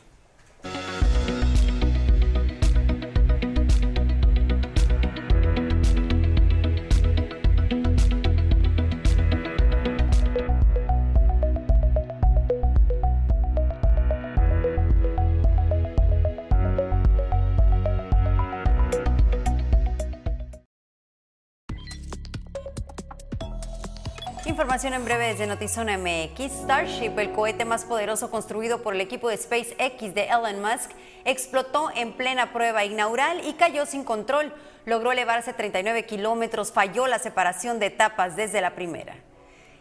Información 24.63 24.95
en 24.95 25.05
breve 25.05 25.27
desde 25.27 25.49
Notizona 25.49 25.99
MX. 25.99 26.63
Starship, 26.63 27.19
el 27.19 27.33
cohete 27.33 27.65
más 27.65 27.85
poderoso 27.85 28.31
construido 28.31 28.81
por 28.81 28.95
el 28.95 29.01
equipo 29.01 29.29
de 29.29 29.37
SpaceX 29.37 30.15
de 30.15 30.29
Elon 30.29 30.63
Musk, 30.63 30.93
explotó 31.25 31.91
en 31.97 32.13
plena 32.13 32.53
prueba 32.53 32.85
inaugural 32.85 33.45
y 33.45 33.55
cayó 33.55 33.87
sin 33.87 34.05
control. 34.05 34.55
Logró 34.87 35.11
elevarse 35.11 35.53
39 35.53 36.07
kilómetros, 36.07 36.71
falló 36.71 37.09
la 37.09 37.19
separación 37.19 37.81
de 37.81 37.87
etapas 37.87 38.37
desde 38.37 38.61
la 38.61 38.77
primera. 38.77 39.17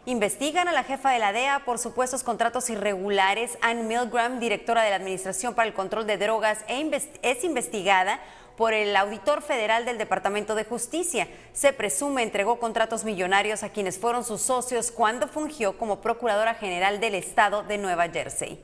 Investigan 0.05 0.67
a 0.67 0.71
la 0.71 0.83
jefa 0.83 1.11
de 1.11 1.19
la 1.19 1.31
DEA 1.31 1.61
por 1.63 1.77
supuestos 1.77 2.23
contratos 2.23 2.71
irregulares. 2.71 3.59
Ann 3.61 3.87
Milgram, 3.87 4.39
directora 4.39 4.81
de 4.81 4.89
la 4.89 4.95
Administración 4.95 5.53
para 5.53 5.67
el 5.67 5.75
Control 5.75 6.07
de 6.07 6.17
Drogas, 6.17 6.65
e 6.67 7.05
es 7.21 7.43
investigada 7.43 8.19
por 8.61 8.75
el 8.75 8.95
auditor 8.95 9.41
federal 9.41 9.85
del 9.85 9.97
Departamento 9.97 10.53
de 10.53 10.65
Justicia. 10.65 11.27
Se 11.51 11.73
presume 11.73 12.21
entregó 12.21 12.59
contratos 12.59 13.03
millonarios 13.03 13.63
a 13.63 13.69
quienes 13.69 13.97
fueron 13.97 14.23
sus 14.23 14.39
socios 14.43 14.91
cuando 14.91 15.27
fungió 15.27 15.79
como 15.79 15.99
Procuradora 15.99 16.53
General 16.53 16.99
del 16.99 17.15
Estado 17.15 17.63
de 17.63 17.79
Nueva 17.79 18.07
Jersey. 18.09 18.61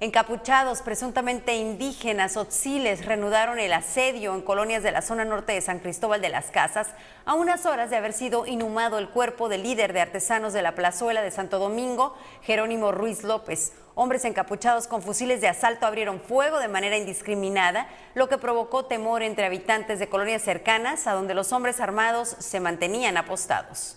Encapuchados, 0.00 0.82
presuntamente 0.82 1.54
indígenas 1.54 2.36
otziles, 2.36 3.06
reanudaron 3.06 3.60
el 3.60 3.72
asedio 3.72 4.34
en 4.34 4.42
colonias 4.42 4.82
de 4.82 4.90
la 4.90 5.02
zona 5.02 5.24
norte 5.24 5.52
de 5.52 5.60
San 5.60 5.78
Cristóbal 5.78 6.20
de 6.20 6.30
las 6.30 6.50
Casas 6.50 6.88
a 7.24 7.34
unas 7.34 7.64
horas 7.64 7.90
de 7.90 7.96
haber 7.96 8.12
sido 8.12 8.44
inhumado 8.44 8.98
el 8.98 9.08
cuerpo 9.08 9.48
del 9.48 9.62
líder 9.62 9.92
de 9.92 10.00
artesanos 10.00 10.52
de 10.52 10.62
la 10.62 10.74
plazuela 10.74 11.22
de 11.22 11.30
Santo 11.30 11.60
Domingo, 11.60 12.16
Jerónimo 12.42 12.90
Ruiz 12.90 13.22
López. 13.22 13.72
Hombres 13.94 14.24
encapuchados 14.24 14.88
con 14.88 15.00
fusiles 15.00 15.40
de 15.40 15.46
asalto 15.46 15.86
abrieron 15.86 16.20
fuego 16.20 16.58
de 16.58 16.66
manera 16.66 16.96
indiscriminada, 16.96 17.86
lo 18.14 18.28
que 18.28 18.36
provocó 18.36 18.86
temor 18.86 19.22
entre 19.22 19.46
habitantes 19.46 20.00
de 20.00 20.08
colonias 20.08 20.42
cercanas 20.42 21.06
a 21.06 21.12
donde 21.12 21.34
los 21.34 21.52
hombres 21.52 21.78
armados 21.78 22.28
se 22.40 22.58
mantenían 22.58 23.16
apostados. 23.16 23.96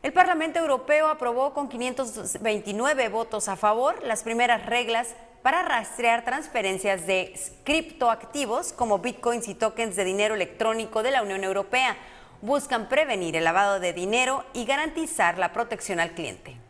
El 0.00 0.12
Parlamento 0.12 0.60
Europeo 0.60 1.08
aprobó 1.08 1.52
con 1.52 1.68
529 1.68 3.08
votos 3.08 3.48
a 3.48 3.56
favor 3.56 4.00
las 4.04 4.22
primeras 4.22 4.64
reglas 4.64 5.14
para 5.42 5.62
rastrear 5.62 6.24
transferencias 6.24 7.06
de 7.06 7.34
criptoactivos 7.64 8.72
como 8.72 9.00
bitcoins 9.00 9.48
y 9.48 9.54
tokens 9.54 9.96
de 9.96 10.04
dinero 10.04 10.36
electrónico 10.36 11.02
de 11.02 11.10
la 11.10 11.22
Unión 11.22 11.42
Europea. 11.42 11.96
Buscan 12.42 12.88
prevenir 12.88 13.34
el 13.34 13.42
lavado 13.42 13.80
de 13.80 13.92
dinero 13.92 14.44
y 14.52 14.66
garantizar 14.66 15.36
la 15.36 15.52
protección 15.52 15.98
al 15.98 16.12
cliente. 16.12 16.67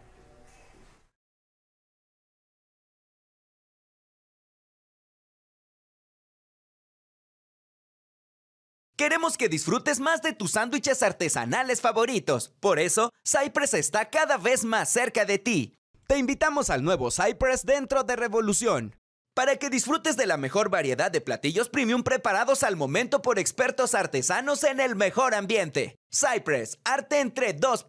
Queremos 8.98 9.36
que 9.36 9.48
disfrutes 9.48 10.00
más 10.00 10.22
de 10.22 10.32
tus 10.32 10.50
sándwiches 10.50 11.04
artesanales 11.04 11.80
favoritos. 11.80 12.52
Por 12.58 12.80
eso, 12.80 13.12
Cypress 13.24 13.74
está 13.74 14.10
cada 14.10 14.38
vez 14.38 14.64
más 14.64 14.88
cerca 14.88 15.24
de 15.24 15.38
ti. 15.38 15.76
Te 16.08 16.18
invitamos 16.18 16.68
al 16.68 16.82
nuevo 16.82 17.12
Cypress 17.12 17.64
dentro 17.64 18.02
de 18.02 18.16
Revolución. 18.16 18.96
Para 19.36 19.54
que 19.54 19.70
disfrutes 19.70 20.16
de 20.16 20.26
la 20.26 20.36
mejor 20.36 20.68
variedad 20.68 21.12
de 21.12 21.20
platillos 21.20 21.68
premium 21.68 22.02
preparados 22.02 22.64
al 22.64 22.74
momento 22.74 23.22
por 23.22 23.38
expertos 23.38 23.94
artesanos 23.94 24.64
en 24.64 24.80
el 24.80 24.96
mejor 24.96 25.32
ambiente. 25.32 25.94
Cypress, 26.10 26.80
arte 26.82 27.20
entre 27.20 27.52
dos 27.52 27.86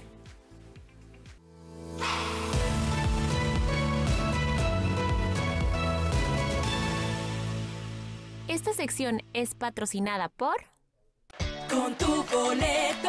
Esta 8.49 8.73
sección 8.75 9.23
es 9.33 9.55
patrocinada 9.55 10.29
por... 10.29 10.57
Con 11.71 11.95
tu 11.95 12.23
boleto 12.25 13.09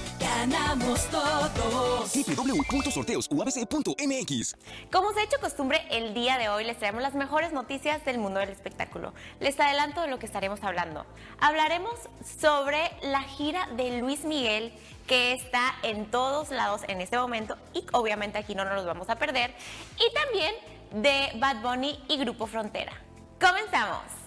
ganamos 0.21 1.09
todos. 1.09 2.13
www.sorteosuabc.mx 2.13 4.55
Como 4.91 5.11
se 5.13 5.19
ha 5.19 5.23
hecho 5.23 5.39
costumbre, 5.39 5.81
el 5.89 6.13
día 6.13 6.37
de 6.37 6.49
hoy 6.49 6.63
les 6.63 6.77
traemos 6.77 7.01
las 7.01 7.15
mejores 7.15 7.51
noticias 7.51 8.05
del 8.05 8.19
mundo 8.19 8.39
del 8.39 8.49
espectáculo. 8.49 9.15
Les 9.39 9.59
adelanto 9.59 10.01
de 10.01 10.07
lo 10.07 10.19
que 10.19 10.27
estaremos 10.27 10.63
hablando. 10.63 11.07
Hablaremos 11.39 11.95
sobre 12.39 12.91
la 13.01 13.23
gira 13.23 13.67
de 13.75 13.99
Luis 13.99 14.23
Miguel 14.23 14.71
que 15.07 15.33
está 15.33 15.73
en 15.83 16.05
todos 16.09 16.51
lados 16.51 16.81
en 16.87 17.01
este 17.01 17.17
momento 17.17 17.57
y 17.73 17.83
obviamente 17.91 18.37
aquí 18.37 18.55
no 18.55 18.63
nos 18.63 18.75
los 18.75 18.85
vamos 18.85 19.09
a 19.09 19.17
perder. 19.17 19.53
Y 19.97 20.13
también 20.13 20.55
de 20.91 21.31
Bad 21.39 21.61
Bunny 21.61 22.01
y 22.07 22.15
Grupo 22.17 22.47
Frontera. 22.47 22.93
Comenzamos. 23.39 24.20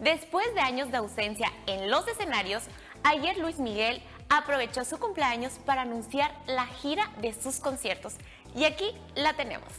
Después 0.00 0.52
de 0.54 0.60
años 0.60 0.90
de 0.90 0.98
ausencia 0.98 1.50
en 1.66 1.90
los 1.90 2.06
escenarios, 2.06 2.64
ayer 3.02 3.38
Luis 3.38 3.58
Miguel 3.58 4.02
aprovechó 4.28 4.84
su 4.84 4.98
cumpleaños 4.98 5.54
para 5.64 5.82
anunciar 5.82 6.34
la 6.46 6.66
gira 6.66 7.10
de 7.22 7.32
sus 7.32 7.60
conciertos. 7.60 8.14
Y 8.54 8.64
aquí 8.64 8.92
la 9.14 9.34
tenemos. 9.34 9.72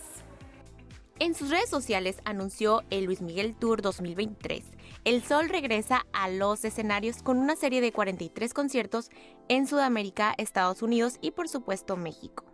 En 1.19 1.33
sus 1.33 1.49
redes 1.49 1.69
sociales 1.69 2.17
anunció 2.25 2.83
el 2.89 3.05
Luis 3.05 3.21
Miguel 3.21 3.55
Tour 3.55 3.81
2023. 3.81 4.63
El 5.03 5.23
Sol 5.23 5.49
regresa 5.49 6.05
a 6.13 6.29
los 6.29 6.63
escenarios 6.63 7.23
con 7.23 7.37
una 7.37 7.55
serie 7.55 7.81
de 7.81 7.91
43 7.91 8.53
conciertos 8.53 9.09
en 9.49 9.67
Sudamérica, 9.67 10.33
Estados 10.37 10.81
Unidos 10.81 11.17
y 11.21 11.31
por 11.31 11.47
supuesto 11.47 11.95
México. 11.95 12.45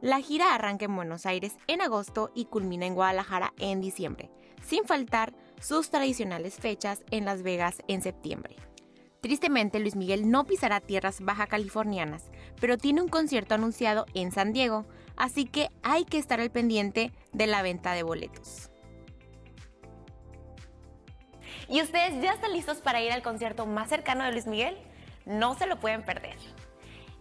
La 0.00 0.20
gira 0.20 0.54
arranca 0.54 0.84
en 0.84 0.96
Buenos 0.96 1.26
Aires 1.26 1.56
en 1.66 1.80
agosto 1.80 2.30
y 2.34 2.46
culmina 2.46 2.86
en 2.86 2.94
Guadalajara 2.94 3.52
en 3.58 3.80
diciembre, 3.80 4.30
sin 4.62 4.84
faltar 4.84 5.34
sus 5.64 5.88
tradicionales 5.88 6.56
fechas 6.56 7.02
en 7.10 7.24
Las 7.24 7.42
Vegas 7.42 7.82
en 7.88 8.02
septiembre. 8.02 8.54
Tristemente, 9.22 9.80
Luis 9.80 9.96
Miguel 9.96 10.30
no 10.30 10.44
pisará 10.44 10.80
tierras 10.80 11.22
baja 11.22 11.46
californianas, 11.46 12.24
pero 12.60 12.76
tiene 12.76 13.00
un 13.00 13.08
concierto 13.08 13.54
anunciado 13.54 14.04
en 14.12 14.30
San 14.30 14.52
Diego, 14.52 14.84
así 15.16 15.46
que 15.46 15.70
hay 15.82 16.04
que 16.04 16.18
estar 16.18 16.38
al 16.38 16.50
pendiente 16.50 17.12
de 17.32 17.46
la 17.46 17.62
venta 17.62 17.92
de 17.92 18.02
boletos. 18.02 18.70
¿Y 21.70 21.80
ustedes 21.80 22.20
ya 22.22 22.34
están 22.34 22.52
listos 22.52 22.78
para 22.78 23.00
ir 23.00 23.12
al 23.12 23.22
concierto 23.22 23.64
más 23.64 23.88
cercano 23.88 24.24
de 24.24 24.32
Luis 24.32 24.46
Miguel? 24.46 24.76
No 25.24 25.54
se 25.54 25.66
lo 25.66 25.80
pueden 25.80 26.04
perder. 26.04 26.36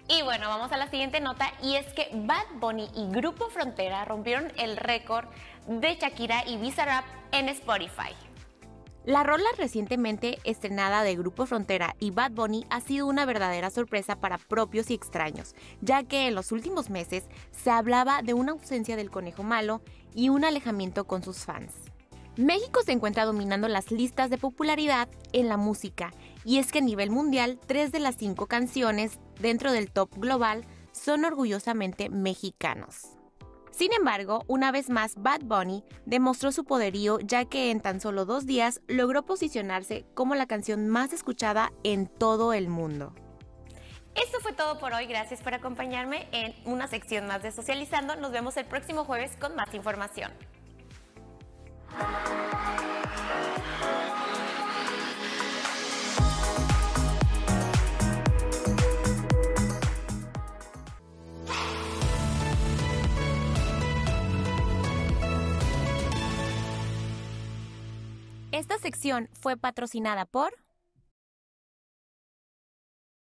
Y 0.10 0.22
bueno, 0.24 0.50
vamos 0.50 0.74
a 0.74 0.78
la 0.78 0.90
siguiente 0.90 1.22
nota 1.22 1.50
y 1.62 1.76
es 1.78 1.86
que 1.94 2.10
Bad 2.12 2.48
Bunny 2.56 2.90
y 2.94 3.08
Grupo 3.10 3.48
Frontera 3.48 4.04
rompieron 4.04 4.52
el 4.58 4.76
récord 4.76 5.28
de 5.68 5.96
Shakira 5.96 6.46
y 6.46 6.58
Bizarrap 6.58 7.06
en 7.32 7.48
Spotify. 7.48 8.14
La 9.06 9.24
rola 9.24 9.44
recientemente 9.58 10.40
estrenada 10.46 11.04
de 11.04 11.18
Grupo 11.18 11.46
Frontera 11.46 11.94
y 12.00 12.12
Bad 12.12 12.32
Bunny 12.32 12.66
ha 12.70 12.80
sido 12.80 13.06
una 13.06 13.26
verdadera 13.26 13.70
sorpresa 13.70 14.16
para 14.16 14.38
propios 14.38 14.90
y 14.90 14.94
extraños, 14.94 15.56
ya 15.82 16.04
que 16.04 16.28
en 16.28 16.36
los 16.36 16.54
últimos 16.54 16.90
meses 16.90 17.26
se 17.52 17.70
hablaba 17.70 18.22
de 18.22 18.34
una 18.34 18.54
ausencia 18.54 18.96
del 18.96 19.12
conejo 19.12 19.44
malo 19.44 19.82
y 20.16 20.30
un 20.30 20.46
alejamiento 20.46 21.04
con 21.04 21.22
sus 21.22 21.40
fans. 21.40 21.74
México 22.38 22.80
se 22.82 22.94
encuentra 22.94 23.26
dominando 23.26 23.68
las 23.68 23.92
listas 23.92 24.30
de 24.30 24.38
popularidad 24.38 25.10
en 25.34 25.50
la 25.50 25.58
música, 25.58 26.14
y 26.46 26.60
es 26.60 26.72
que 26.72 26.80
a 26.80 26.82
nivel 26.82 27.10
mundial, 27.10 27.60
tres 27.68 27.92
de 27.92 28.00
las 28.00 28.16
cinco 28.16 28.48
canciones 28.48 29.20
dentro 29.38 29.74
del 29.74 29.92
top 29.92 30.16
global 30.16 30.66
son 30.94 31.26
orgullosamente 31.26 32.10
mexicanos. 32.10 33.18
Sin 33.74 33.92
embargo, 33.92 34.44
una 34.48 34.72
vez 34.72 34.92
más 34.92 35.16
Bad 35.18 35.42
Bunny 35.46 35.84
demostró 36.06 36.52
su 36.52 36.64
poderío 36.64 37.18
ya 37.20 37.46
que 37.46 37.72
en 37.72 37.82
tan 37.82 38.00
solo 38.00 38.24
dos 38.24 38.46
días 38.46 38.82
logró 38.88 39.26
posicionarse 39.26 40.06
como 40.14 40.36
la 40.36 40.46
canción 40.46 40.88
más 40.88 41.12
escuchada 41.12 41.74
en 41.84 42.06
todo 42.06 42.54
el 42.54 42.70
mundo. 42.70 43.16
Esto 44.14 44.40
fue 44.42 44.54
todo 44.54 44.78
por 44.78 44.94
hoy, 44.94 45.08
gracias 45.08 45.42
por 45.42 45.56
acompañarme 45.56 46.28
en 46.32 46.54
una 46.66 46.88
sección 46.88 47.26
más 47.26 47.42
de 47.42 47.52
Socializando. 47.52 48.16
Nos 48.16 48.32
vemos 48.32 48.56
el 48.58 48.66
próximo 48.66 49.06
jueves 49.06 49.36
con 49.38 49.56
más 49.56 49.74
información. 49.74 50.32
Esta 68.54 68.78
sección 68.78 69.30
fue 69.34 69.58
patrocinada 69.58 70.28
por... 70.28 70.54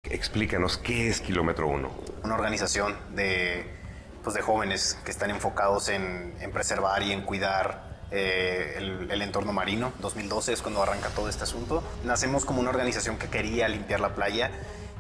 Explícanos 0.03 0.79
qué 0.79 1.07
es 1.07 1.21
Kilómetro 1.21 1.69
Uno. 1.69 1.93
Una 2.25 2.35
organización 2.35 2.97
de, 3.15 3.65
pues, 4.25 4.35
de 4.35 4.43
jóvenes 4.43 4.99
que 5.05 5.13
están 5.13 5.31
enfocados 5.31 5.91
en, 5.91 6.35
en 6.41 6.51
preservar 6.51 7.05
y 7.05 7.13
en 7.13 7.23
cuidar 7.23 8.01
eh, 8.11 8.75
el, 8.79 9.13
el 9.13 9.23
entorno 9.23 9.53
marino. 9.53 9.93
2012 10.01 10.55
es 10.55 10.61
cuando 10.61 10.83
arranca 10.83 11.11
todo 11.11 11.29
este 11.29 11.45
asunto. 11.45 11.85
Nacemos 12.03 12.45
como 12.45 12.59
una 12.59 12.71
organización 12.71 13.17
que 13.17 13.29
quería 13.29 13.69
limpiar 13.69 14.01
la 14.01 14.17
playa. 14.17 14.51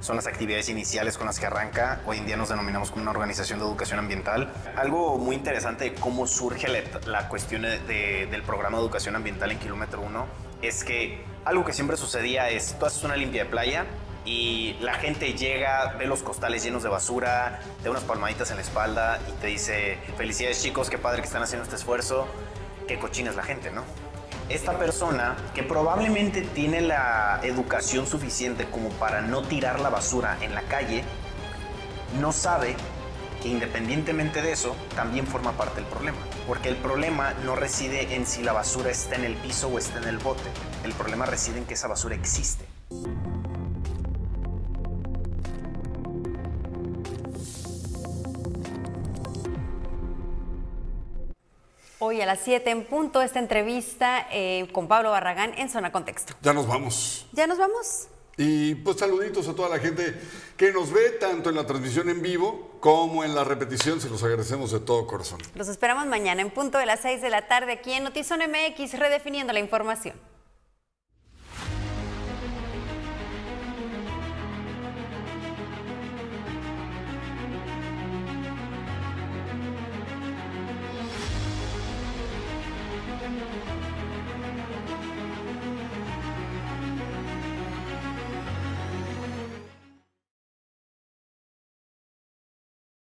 Son 0.03 0.16
las 0.16 0.26
actividades 0.26 0.68
iniciales 0.68 1.16
con 1.16 1.28
las 1.28 1.38
que 1.38 1.46
arranca. 1.46 2.00
Hoy 2.07 2.18
en 2.18 2.26
día 2.26 2.36
nos 2.36 2.48
denominamos 2.48 2.90
como 2.90 3.03
una 3.03 3.12
organización 3.12 3.61
de 3.61 3.64
educación 3.64 4.00
ambiental. 4.00 4.53
Algo 4.76 5.16
muy 5.16 5.36
interesante 5.36 5.84
de 5.84 5.94
cómo 5.94 6.26
surge 6.26 6.66
la, 7.07 7.28
cuestión 7.28 7.62
de- 7.62 8.26
del 8.28 8.42
programa 8.42 8.78
de 8.78 8.82
educación 8.82 9.14
ambiental 9.14 9.53
en 9.53 9.59
Kilómetro 9.61 10.00
1 10.00 10.26
es 10.61 10.82
que 10.82 11.22
algo 11.44 11.64
que 11.64 11.72
siempre 11.72 11.96
sucedía 11.96 12.50
es, 12.50 12.76
tú 12.80 12.86
haces 12.86 13.05
una 13.05 13.14
limpia 13.16 13.44
de 13.44 13.50
playa 13.50 13.86
y 14.24 14.76
la 14.80 14.94
gente 14.94 15.34
llega, 15.34 15.94
ve 15.98 16.07
los 16.07 16.22
costales 16.24 16.64
llenos 16.64 16.82
de 16.82 16.88
basura, 16.88 17.61
te 17.78 17.84
da 17.84 17.90
unas 17.92 18.03
palmaditas 18.05 18.50
en 18.50 18.57
la 18.57 18.62
espalda 18.62 19.20
y 19.28 19.32
te 19.40 19.46
dice, 19.46 19.98
felicidades 20.16 20.61
chicos, 20.62 20.90
qué 20.90 20.98
padre 20.98 21.20
que 21.20 21.26
están 21.28 21.42
haciendo 21.44 21.62
este 21.62 21.76
esfuerzo, 21.76 22.26
qué 22.88 22.98
cochina 22.98 23.30
es 23.30 23.36
la 23.36 23.42
gente, 23.44 23.70
¿no? 23.70 23.82
Esta 24.49 24.78
persona 24.78 25.36
que 25.55 25.62
probablemente 25.62 26.43
tiene 26.43 26.80
la 26.80 27.40
educación 27.43 28.07
suficiente 28.07 28.66
como 28.70 28.90
para 28.90 29.22
no 29.22 29.43
tirar 29.43 29.80
la 29.80 29.88
basura 29.88 30.36
en 30.43 30.55
la 30.55 30.62
calle, 30.62 31.05
no 32.20 32.32
sabe 32.32 32.76
que 33.43 33.49
independientemente 33.49 34.40
de 34.40 34.53
eso, 34.53 34.76
también 34.95 35.26
forma 35.26 35.53
parte 35.53 35.76
del 35.76 35.86
problema. 35.86 36.18
Porque 36.47 36.68
el 36.68 36.76
problema 36.76 37.34
no 37.45 37.57
reside 37.57 38.14
en 38.14 38.26
si 38.26 38.43
la 38.43 38.53
basura 38.53 38.90
está 38.90 39.16
en 39.16 39.24
el 39.24 39.34
piso 39.36 39.68
o 39.68 39.78
está 39.78 39.99
en 39.99 40.09
el 40.09 40.18
bote. 40.18 40.49
El 40.84 40.93
problema 40.93 41.26
reside 41.26 41.59
en 41.59 41.64
que 41.64 41.74
esa 41.74 41.88
basura 41.88 42.14
existe. 42.14 42.64
Hoy 52.05 52.20
a 52.20 52.26
las 52.26 52.40
7 52.40 52.68
en 52.68 52.84
punto 52.84 53.22
esta 53.22 53.38
entrevista 53.38 54.26
eh, 54.32 54.66
con 54.72 54.88
Pablo 54.88 55.12
Barragán 55.12 55.57
en 55.57 55.70
Zona 55.70 55.92
Contexto. 55.92 56.34
Ya 56.42 56.53
nos 56.53 56.66
vamos. 56.66 57.28
¿Ya 57.30 57.46
nos 57.46 57.59
vamos? 57.59 58.09
Y 58.36 58.74
pues 58.74 58.96
saluditos 58.96 59.46
a 59.46 59.55
toda 59.55 59.68
la 59.68 59.78
gente 59.78 60.20
que 60.57 60.72
nos 60.72 60.92
ve 60.92 61.11
tanto 61.20 61.50
en 61.50 61.55
la 61.55 61.64
transmisión 61.64 62.09
en 62.09 62.20
vivo 62.20 62.76
como 62.80 63.22
en 63.22 63.36
la 63.36 63.44
repetición. 63.44 64.00
Se 64.00 64.11
los 64.11 64.20
agradecemos 64.24 64.72
de 64.72 64.80
todo 64.80 65.07
corazón. 65.07 65.38
Los 65.55 65.68
esperamos 65.68 66.07
mañana 66.07 66.42
en 66.42 66.50
punto 66.50 66.76
de 66.76 66.86
las 66.86 66.98
6 67.03 67.22
de 67.22 67.30
la 67.30 67.46
tarde 67.46 67.74
aquí 67.74 67.92
en 67.92 68.03
Notizón 68.03 68.40
MX, 68.40 68.98
redefiniendo 68.98 69.53
la 69.53 69.61
información. 69.61 70.16